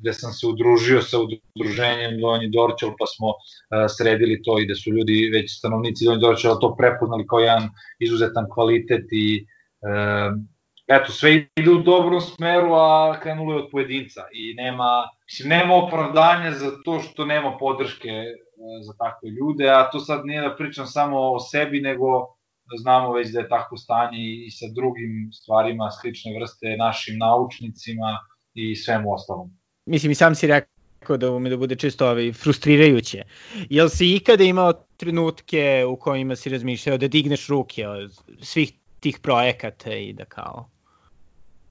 gde 0.00 0.12
sam 0.12 0.32
se 0.32 0.46
udružio 0.46 1.02
sa 1.02 1.16
udruženjem 1.20 2.20
Donji 2.20 2.48
Dorčel 2.48 2.90
pa 2.98 3.06
smo 3.06 3.28
e, 3.28 3.88
sredili 3.88 4.42
to 4.42 4.58
i 4.58 4.66
da 4.66 4.74
su 4.74 4.90
ljudi 4.90 5.30
već 5.32 5.58
stanovnici 5.58 6.04
Donji 6.04 6.20
Dorčela 6.20 6.58
to 6.58 6.76
prepoznali 6.78 7.26
kao 7.26 7.38
jedan 7.38 7.68
izuzetan 7.98 8.46
kvalitet 8.54 9.06
i 9.12 9.46
e, 9.82 10.54
eto, 10.86 11.12
sve 11.12 11.46
ide 11.56 11.70
u 11.70 11.82
dobrom 11.82 12.20
smeru, 12.20 12.72
a 12.74 13.20
krenulo 13.22 13.52
je 13.52 13.62
od 13.62 13.68
pojedinca 13.70 14.20
i 14.32 14.54
nema, 14.54 15.08
mislim, 15.24 15.48
nema 15.48 15.74
opravdanja 15.74 16.50
za 16.50 16.70
to 16.84 17.00
što 17.00 17.24
nema 17.24 17.56
podrške 17.58 18.08
za 18.82 18.92
takve 18.92 19.30
ljude, 19.30 19.68
a 19.68 19.90
to 19.90 20.00
sad 20.00 20.26
nije 20.26 20.40
da 20.40 20.56
pričam 20.56 20.86
samo 20.86 21.16
o 21.32 21.40
sebi, 21.40 21.80
nego 21.80 22.06
da 22.70 22.76
znamo 22.76 23.12
već 23.12 23.32
da 23.32 23.40
je 23.40 23.48
takvo 23.48 23.76
stanje 23.76 24.18
i 24.18 24.50
sa 24.50 24.66
drugim 24.74 25.30
stvarima 25.32 25.90
slične 25.90 26.38
vrste, 26.38 26.76
našim 26.78 27.18
naučnicima 27.18 28.18
i 28.54 28.76
svemu 28.76 29.14
ostalom. 29.14 29.50
Mislim, 29.86 30.12
i 30.12 30.14
sam 30.14 30.34
si 30.34 30.46
rekao 30.46 31.16
da 31.16 31.30
ume 31.30 31.50
da 31.50 31.56
bude 31.56 31.76
često 31.76 32.08
ovaj, 32.08 32.32
frustrirajuće. 32.32 33.22
Jel 33.70 33.88
si 33.88 34.14
ikada 34.16 34.44
imao 34.44 34.72
trenutke 34.96 35.84
u 35.88 35.96
kojima 35.96 36.36
si 36.36 36.50
razmišljao 36.50 36.98
da 36.98 37.08
digneš 37.08 37.48
ruke 37.48 37.88
od 37.88 38.20
svih 38.40 38.72
tih 39.00 39.18
projekata 39.22 39.92
i 39.92 40.12
da 40.12 40.24
kao... 40.24 40.68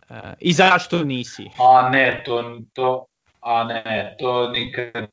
Uh, 0.10 0.18
I 0.40 0.54
zašto 0.54 1.04
nisi? 1.04 1.50
A 1.60 1.90
ne, 1.90 2.24
to, 2.26 2.60
to, 2.74 3.06
a 3.40 3.64
ne, 3.64 4.16
to 4.20 4.50
nikad 4.50 5.08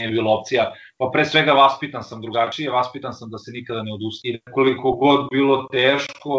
nije 0.00 0.10
bilo 0.10 0.32
opcija. 0.32 0.72
Pa 0.98 1.10
pre 1.12 1.24
svega 1.24 1.52
vaspitan 1.52 2.04
sam 2.04 2.20
drugačije, 2.22 2.70
vaspitan 2.70 3.14
sam 3.14 3.30
da 3.30 3.38
se 3.38 3.50
nikada 3.50 3.82
ne 3.82 3.92
odusti. 3.92 4.40
Koliko 4.52 4.92
god 4.92 5.28
bilo 5.32 5.68
teško, 5.72 6.36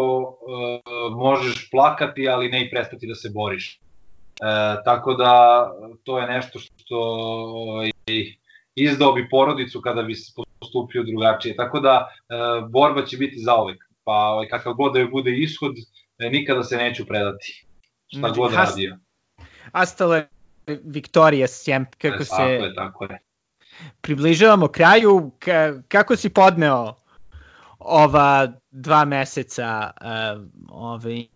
e, 0.48 1.10
možeš 1.10 1.70
plakati, 1.70 2.28
ali 2.28 2.48
ne 2.48 2.66
i 2.66 2.70
prestati 2.70 3.06
da 3.06 3.14
se 3.14 3.30
boriš. 3.34 3.74
E, 3.74 3.78
tako 4.84 5.14
da 5.14 5.64
to 6.04 6.18
je 6.18 6.26
nešto 6.26 6.58
što 6.58 6.98
e, 8.06 8.34
izdao 8.74 9.12
bi 9.12 9.28
porodicu 9.28 9.80
kada 9.80 10.02
bi 10.02 10.14
se 10.14 10.32
postupio 10.60 11.02
drugačije. 11.02 11.56
Tako 11.56 11.80
da 11.80 12.08
e, 12.08 12.34
borba 12.68 13.04
će 13.06 13.16
biti 13.16 13.38
zaovek. 13.38 13.84
Pa 14.04 14.12
ovaj, 14.12 14.48
kakav 14.48 14.74
god 14.74 14.92
da 14.92 14.98
je 14.98 15.06
bude 15.06 15.30
ishod, 15.36 15.74
e, 16.18 16.30
nikada 16.30 16.62
se 16.62 16.76
neću 16.76 17.06
predati. 17.06 17.66
Šta 18.06 18.18
znači, 18.18 18.40
god 18.40 18.54
radio. 18.54 18.96
Astale 19.72 20.26
Viktorija 20.84 21.46
Sjemp, 21.48 21.88
kako 21.98 22.22
e, 22.22 22.24
se... 22.24 22.36
Tako 22.36 22.64
je, 22.64 22.74
tako 22.74 23.04
je 23.04 23.27
približavamo 24.00 24.68
kraju. 24.68 25.30
Ka, 25.38 25.72
kako 25.88 26.16
si 26.16 26.28
podneo 26.28 26.94
ova 27.78 28.48
dva 28.70 29.04
meseca 29.04 29.90
uh, 30.00 30.42
ovaj, 30.70 31.26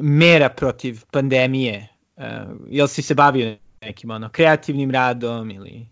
mera 0.00 0.48
protiv 0.48 1.02
pandemije? 1.10 1.88
Uh, 2.16 2.24
jel 2.68 2.86
si 2.86 3.02
se 3.02 3.14
bavio 3.14 3.56
nekim 3.82 4.10
ono, 4.10 4.28
kreativnim 4.28 4.90
radom 4.90 5.50
ili 5.50 5.86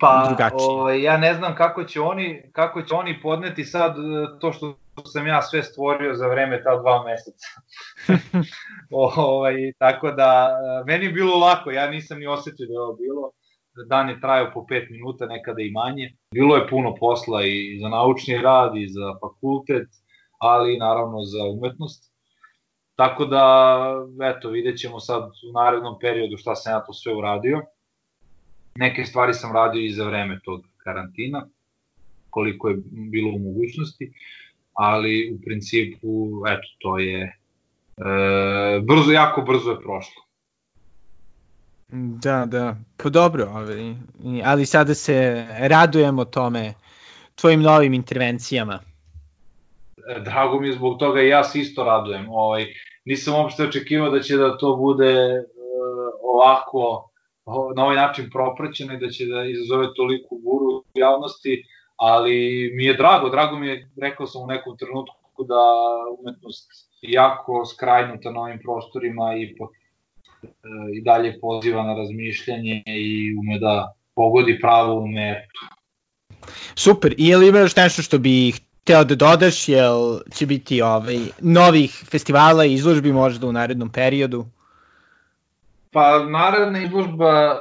pa, 0.00 0.24
drugačije? 0.28 0.68
Ovaj, 0.68 1.02
ja 1.02 1.16
ne 1.16 1.34
znam 1.34 1.56
kako 1.56 1.84
će, 1.84 2.00
oni, 2.00 2.42
kako 2.52 2.82
će 2.82 2.94
oni 2.94 3.20
podneti 3.22 3.64
sad 3.64 3.96
e, 3.98 4.38
to 4.40 4.52
što 4.52 4.76
sam 5.04 5.26
ja 5.26 5.42
sve 5.42 5.62
stvorio 5.62 6.14
za 6.14 6.26
vreme 6.26 6.62
ta 6.62 6.76
dva 6.76 7.04
meseca. 7.04 7.46
ovaj, 8.90 9.72
tako 9.78 10.10
da, 10.10 10.50
meni 10.86 11.04
je 11.04 11.12
bilo 11.12 11.38
lako, 11.38 11.70
ja 11.70 11.90
nisam 11.90 12.18
ni 12.18 12.26
osetio 12.26 12.66
da 12.66 12.72
je 12.72 12.80
ovo 12.80 12.94
bilo 12.94 13.30
dan 13.86 14.08
je 14.08 14.20
trajao 14.20 14.50
po 14.54 14.60
5 14.60 14.90
minuta, 14.90 15.26
nekada 15.26 15.62
i 15.62 15.70
manje. 15.70 16.16
Bilo 16.34 16.56
je 16.56 16.68
puno 16.68 16.94
posla 16.94 17.46
i 17.46 17.78
za 17.80 17.88
naučni 17.88 18.38
rad 18.38 18.76
i 18.76 18.88
za 18.88 19.14
fakultet, 19.20 19.88
ali 20.38 20.78
naravno 20.78 21.24
za 21.24 21.44
umetnost. 21.44 22.12
Tako 22.96 23.24
da, 23.24 23.76
eto, 24.22 24.50
vidjet 24.50 24.78
ćemo 24.78 25.00
sad 25.00 25.22
u 25.22 25.52
narednom 25.52 25.98
periodu 26.00 26.36
šta 26.36 26.54
sam 26.54 26.72
ja 26.72 26.80
to 26.80 26.92
sve 26.92 27.14
uradio. 27.14 27.62
Neke 28.74 29.04
stvari 29.04 29.34
sam 29.34 29.52
radio 29.52 29.80
i 29.82 29.92
za 29.92 30.04
vreme 30.04 30.40
tog 30.44 30.64
karantina, 30.76 31.46
koliko 32.30 32.68
je 32.68 32.76
bilo 32.90 33.30
u 33.30 33.38
mogućnosti, 33.38 34.12
ali 34.72 35.32
u 35.34 35.44
principu, 35.44 36.42
eto, 36.48 36.68
to 36.78 36.98
je 36.98 37.22
e, 37.22 38.80
brzo, 38.80 39.12
jako 39.12 39.42
brzo 39.42 39.70
je 39.70 39.80
prošlo. 39.80 40.22
Da, 41.96 42.44
da. 42.46 42.76
Pa 42.96 43.08
dobro, 43.08 43.48
ali, 43.52 43.96
ali 44.44 44.66
sada 44.66 44.94
se 44.94 45.46
radujemo 45.58 46.24
tome 46.24 46.74
tvojim 47.34 47.62
novim 47.62 47.94
intervencijama. 47.94 48.78
Drago 50.24 50.60
mi 50.60 50.68
je 50.68 50.72
zbog 50.72 50.98
toga 50.98 51.22
i 51.22 51.28
ja 51.28 51.44
se 51.44 51.60
isto 51.60 51.84
radujem. 51.84 52.26
Ovaj, 52.30 52.66
nisam 53.04 53.34
uopšte 53.34 53.62
očekivao 53.62 54.10
da 54.10 54.20
će 54.20 54.36
da 54.36 54.58
to 54.58 54.76
bude 54.76 55.14
uh, 55.14 56.14
ovako 56.22 57.10
na 57.76 57.84
ovaj 57.84 57.96
način 57.96 58.30
propraćeno 58.32 58.94
i 58.94 58.98
da 58.98 59.08
će 59.08 59.26
da 59.26 59.44
izazove 59.44 59.94
toliko 59.96 60.34
buru 60.44 60.76
u 60.76 60.98
javnosti, 60.98 61.64
ali 61.96 62.70
mi 62.74 62.84
je 62.84 62.94
drago, 62.94 63.28
drago 63.28 63.58
mi 63.58 63.68
je, 63.68 63.90
rekao 64.00 64.26
sam 64.26 64.42
u 64.42 64.46
nekom 64.46 64.76
trenutku 64.76 65.44
da 65.44 65.62
umetnost 66.18 66.70
jako 67.02 67.64
skrajnuta 67.64 68.30
na 68.30 68.40
ovim 68.40 68.58
prostorima 68.62 69.34
i 69.36 69.56
i 70.94 71.00
dalje 71.00 71.40
poziva 71.40 71.82
na 71.82 71.94
razmišljanje 71.94 72.82
i 72.86 73.34
ume 73.38 73.58
da 73.58 73.94
pogodi 74.14 74.58
pravo 74.60 74.98
u 74.98 75.08
metu. 75.08 75.60
Super, 76.74 77.14
i 77.18 77.28
je 77.28 77.36
li 77.36 77.48
imaš 77.48 77.76
nešto 77.76 78.02
što 78.02 78.18
bi 78.18 78.52
teo 78.84 79.04
da 79.04 79.14
dodaš, 79.14 79.68
jel 79.68 80.18
će 80.32 80.46
biti 80.46 80.82
ovaj, 80.82 81.18
novih 81.40 82.04
festivala 82.10 82.64
i 82.64 82.72
izložbi 82.72 83.12
možda 83.12 83.46
u 83.46 83.52
narednom 83.52 83.90
periodu? 83.92 84.46
Pa 85.90 86.18
naredna 86.18 86.84
izložba, 86.84 87.60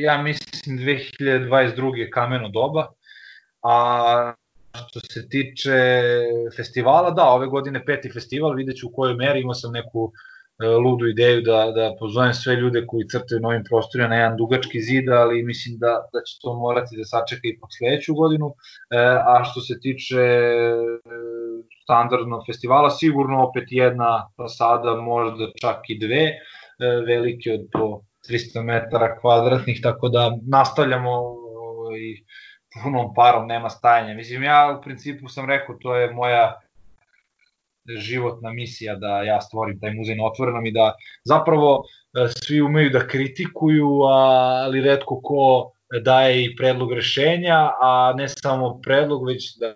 ja 0.00 0.22
mislim 0.22 0.78
2022. 0.78 2.10
kameno 2.10 2.48
doba, 2.48 2.86
a 3.62 4.32
što 4.88 5.00
se 5.00 5.28
tiče 5.28 5.78
festivala, 6.56 7.10
da, 7.10 7.24
ove 7.24 7.46
godine 7.46 7.84
peti 7.84 8.10
festival, 8.12 8.54
vidjet 8.54 8.76
ću 8.76 8.88
u 8.88 8.92
kojoj 8.92 9.14
meri, 9.14 9.40
imao 9.40 9.54
sam 9.54 9.72
neku 9.72 10.12
E, 10.12 10.37
ludu 10.66 11.06
ideju 11.06 11.42
da, 11.42 11.70
da 11.70 11.94
pozovem 11.98 12.34
sve 12.34 12.54
ljude 12.56 12.86
koji 12.86 13.08
crtaju 13.08 13.40
novim 13.40 13.62
prostorima 13.68 14.08
na 14.08 14.16
jedan 14.16 14.36
dugački 14.36 14.80
zid, 14.80 15.08
ali 15.08 15.42
mislim 15.42 15.78
da, 15.78 15.92
da 16.12 16.20
će 16.26 16.38
to 16.42 16.54
morati 16.54 16.96
da 16.96 17.04
sačeka 17.04 17.40
ipak 17.44 17.70
sledeću 17.78 18.14
godinu. 18.14 18.46
E, 18.90 18.98
a 19.32 19.44
što 19.44 19.60
se 19.60 19.80
tiče 19.80 20.20
e, 20.20 20.74
standardnog 21.82 22.42
festivala, 22.46 22.90
sigurno 22.90 23.44
opet 23.48 23.64
jedna 23.70 24.30
fasada, 24.36 24.94
možda 24.94 25.46
čak 25.60 25.76
i 25.88 25.98
dve, 25.98 26.24
e, 26.24 26.36
velike 27.06 27.52
od 27.52 27.68
po 27.72 28.00
300 28.30 28.62
metara 28.62 29.16
kvadratnih, 29.20 29.80
tako 29.82 30.08
da 30.08 30.30
nastavljamo 30.46 31.10
i 31.98 32.24
punom 32.82 33.14
parom, 33.14 33.46
nema 33.46 33.70
stajanja. 33.70 34.14
Mislim, 34.14 34.42
ja 34.42 34.76
u 34.78 34.82
principu 34.82 35.28
sam 35.28 35.46
rekao, 35.46 35.76
to 35.80 35.94
je 35.96 36.10
moja 36.12 36.60
životna 37.96 38.52
misija 38.52 38.96
da 38.96 39.22
ja 39.22 39.40
stvorim 39.40 39.80
taj 39.80 39.94
muzej 39.94 40.16
na 40.16 40.26
otvorenom 40.26 40.66
i 40.66 40.72
da 40.72 40.94
zapravo 41.24 41.82
e, 41.82 42.28
svi 42.28 42.60
umeju 42.62 42.90
da 42.90 43.06
kritikuju, 43.06 44.02
ali 44.02 44.80
redko 44.80 45.20
ko 45.20 45.72
daje 46.04 46.44
i 46.44 46.56
predlog 46.56 46.92
rešenja, 46.92 47.70
a 47.80 48.12
ne 48.16 48.28
samo 48.28 48.80
predlog, 48.82 49.26
već 49.26 49.56
da 49.56 49.74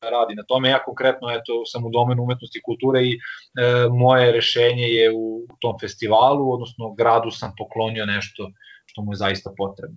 radi 0.00 0.34
na 0.34 0.42
tome. 0.42 0.68
Ja 0.68 0.82
konkretno 0.84 1.30
eto, 1.30 1.64
sam 1.64 1.86
u 1.86 1.90
domenu 1.90 2.22
umetnosti 2.22 2.58
i 2.58 2.62
kulture 2.62 3.02
i 3.02 3.12
e, 3.12 3.18
moje 3.90 4.32
rešenje 4.32 4.82
je 4.82 5.12
u 5.14 5.46
tom 5.60 5.78
festivalu, 5.80 6.52
odnosno 6.52 6.94
gradu 6.94 7.30
sam 7.30 7.52
poklonio 7.58 8.06
nešto 8.06 8.50
što 8.86 9.02
mu 9.02 9.12
je 9.12 9.16
zaista 9.16 9.50
potrebno. 9.56 9.96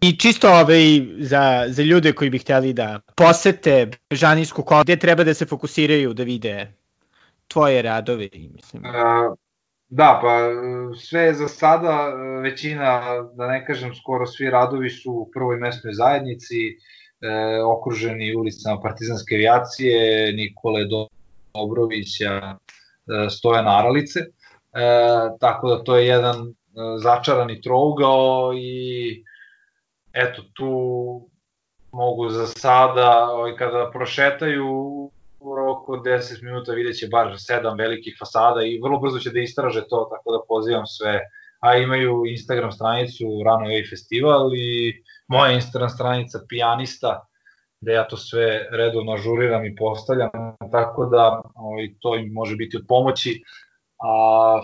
I 0.00 0.16
čisto 0.16 0.48
ovaj, 0.48 1.00
za, 1.18 1.64
za 1.68 1.82
ljude 1.82 2.12
koji 2.12 2.30
bi 2.30 2.38
hteli 2.38 2.72
da 2.72 3.00
posete 3.16 3.88
Žanijsku 4.10 4.62
kolu, 4.62 4.82
gde 4.82 4.96
treba 4.96 5.24
da 5.24 5.34
se 5.34 5.46
fokusiraju 5.46 6.14
da 6.14 6.22
vide 6.22 6.72
tvoje 7.48 7.82
radove? 7.82 8.28
Mislim. 8.54 8.84
A, 8.84 9.34
da, 9.88 10.18
pa 10.22 10.38
sve 11.00 11.34
za 11.34 11.48
sada, 11.48 12.06
većina, 12.42 13.00
da 13.34 13.46
ne 13.46 13.66
kažem 13.66 13.94
skoro 13.94 14.26
svi 14.26 14.50
radovi 14.50 14.90
su 14.90 15.12
u 15.12 15.30
prvoj 15.34 15.56
mesnoj 15.56 15.92
zajednici, 15.92 16.56
e, 16.66 16.76
okruženi 17.62 18.34
ulicama 18.36 18.80
Partizanske 18.80 19.34
avijacije, 19.34 20.32
Nikole 20.32 20.80
Dobrovića, 21.54 22.32
e, 22.34 23.30
Stojana 23.30 23.78
Aralice. 23.78 24.20
E, 24.20 24.28
tako 25.40 25.68
da 25.68 25.84
to 25.84 25.96
je 25.96 26.06
jedan 26.06 26.36
e, 26.36 26.52
začarani 27.02 27.60
trougao 27.60 28.52
i 28.54 29.24
eto, 30.12 30.42
tu 30.54 30.70
mogu 31.92 32.28
za 32.28 32.46
sada, 32.46 33.28
ovaj, 33.30 33.56
kada 33.56 33.90
prošetaju 33.92 34.66
u 35.40 35.56
roku 35.56 35.92
od 35.92 36.00
10 36.00 36.42
minuta 36.42 36.72
vidjet 36.72 36.96
će 36.96 37.08
bar 37.08 37.34
sedam 37.38 37.78
velikih 37.78 38.16
fasada 38.18 38.62
i 38.62 38.80
vrlo 38.82 38.98
brzo 38.98 39.18
će 39.18 39.30
da 39.30 39.40
istraže 39.40 39.80
to, 39.88 40.08
tako 40.10 40.32
da 40.32 40.46
pozivam 40.48 40.86
sve, 40.86 41.20
a 41.60 41.76
imaju 41.76 42.22
Instagram 42.26 42.72
stranicu 42.72 43.24
Rano 43.44 43.66
Way 43.66 43.90
Festival 43.90 44.54
i 44.54 45.02
moja 45.28 45.52
Instagram 45.52 45.88
stranica 45.88 46.38
Pijanista, 46.48 47.26
gde 47.80 47.92
ja 47.92 48.08
to 48.08 48.16
sve 48.16 48.66
redovno 48.70 49.12
ažuriram 49.12 49.64
i 49.64 49.76
postavljam, 49.76 50.30
tako 50.72 51.06
da 51.06 51.42
ovaj, 51.54 51.88
to 52.00 52.16
im 52.16 52.32
može 52.32 52.56
biti 52.56 52.76
od 52.76 52.84
pomoći, 52.88 53.42
a 53.98 54.60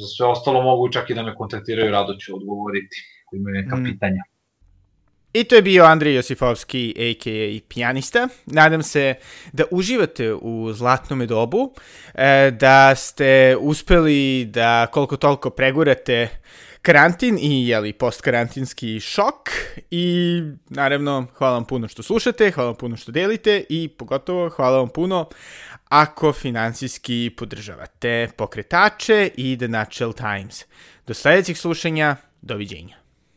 za 0.00 0.06
sve 0.16 0.26
ostalo 0.26 0.62
mogu 0.62 0.92
čak 0.92 1.10
i 1.10 1.14
da 1.14 1.22
me 1.22 1.34
kontaktiraju, 1.34 1.90
rado 1.90 2.14
ću 2.14 2.36
odgovoriti 2.36 2.96
ako 3.26 3.36
imaju 3.36 3.54
neka 3.54 3.76
mm. 3.76 3.84
pitanja. 3.84 4.22
I 5.34 5.44
to 5.44 5.54
je 5.54 5.62
bio 5.62 5.84
Andrej 5.84 6.14
Josifovski, 6.14 6.94
a.k.a. 6.98 7.60
pijanista. 7.68 8.28
Nadam 8.46 8.82
se 8.82 9.14
da 9.52 9.64
uživate 9.70 10.34
u 10.34 10.72
zlatnom 10.72 11.26
dobu, 11.26 11.74
e, 12.14 12.50
da 12.50 12.94
ste 12.94 13.56
uspeli 13.60 14.44
da 14.44 14.86
koliko 14.92 15.16
toliko 15.16 15.50
pregurate 15.50 16.28
karantin 16.82 17.38
i 17.40 17.68
jeli, 17.68 17.92
postkarantinski 17.92 19.00
šok 19.00 19.50
i 19.90 20.40
naravno 20.68 21.26
hvala 21.34 21.54
vam 21.54 21.64
puno 21.64 21.88
što 21.88 22.02
slušate, 22.02 22.50
hvala 22.50 22.70
vam 22.70 22.76
puno 22.76 22.96
što 22.96 23.12
delite 23.12 23.64
i 23.68 23.88
pogotovo 23.88 24.48
hvala 24.48 24.78
vam 24.78 24.88
puno 24.88 25.28
ako 25.88 26.32
finansijski 26.32 27.30
podržavate 27.36 28.28
pokretače 28.36 29.30
i 29.36 29.56
The 29.58 29.68
Natural 29.68 30.12
Times. 30.12 30.64
Do 31.06 31.14
sledećeg 31.14 31.56
slušanja, 31.56 32.16
doviđenja. 32.42 33.03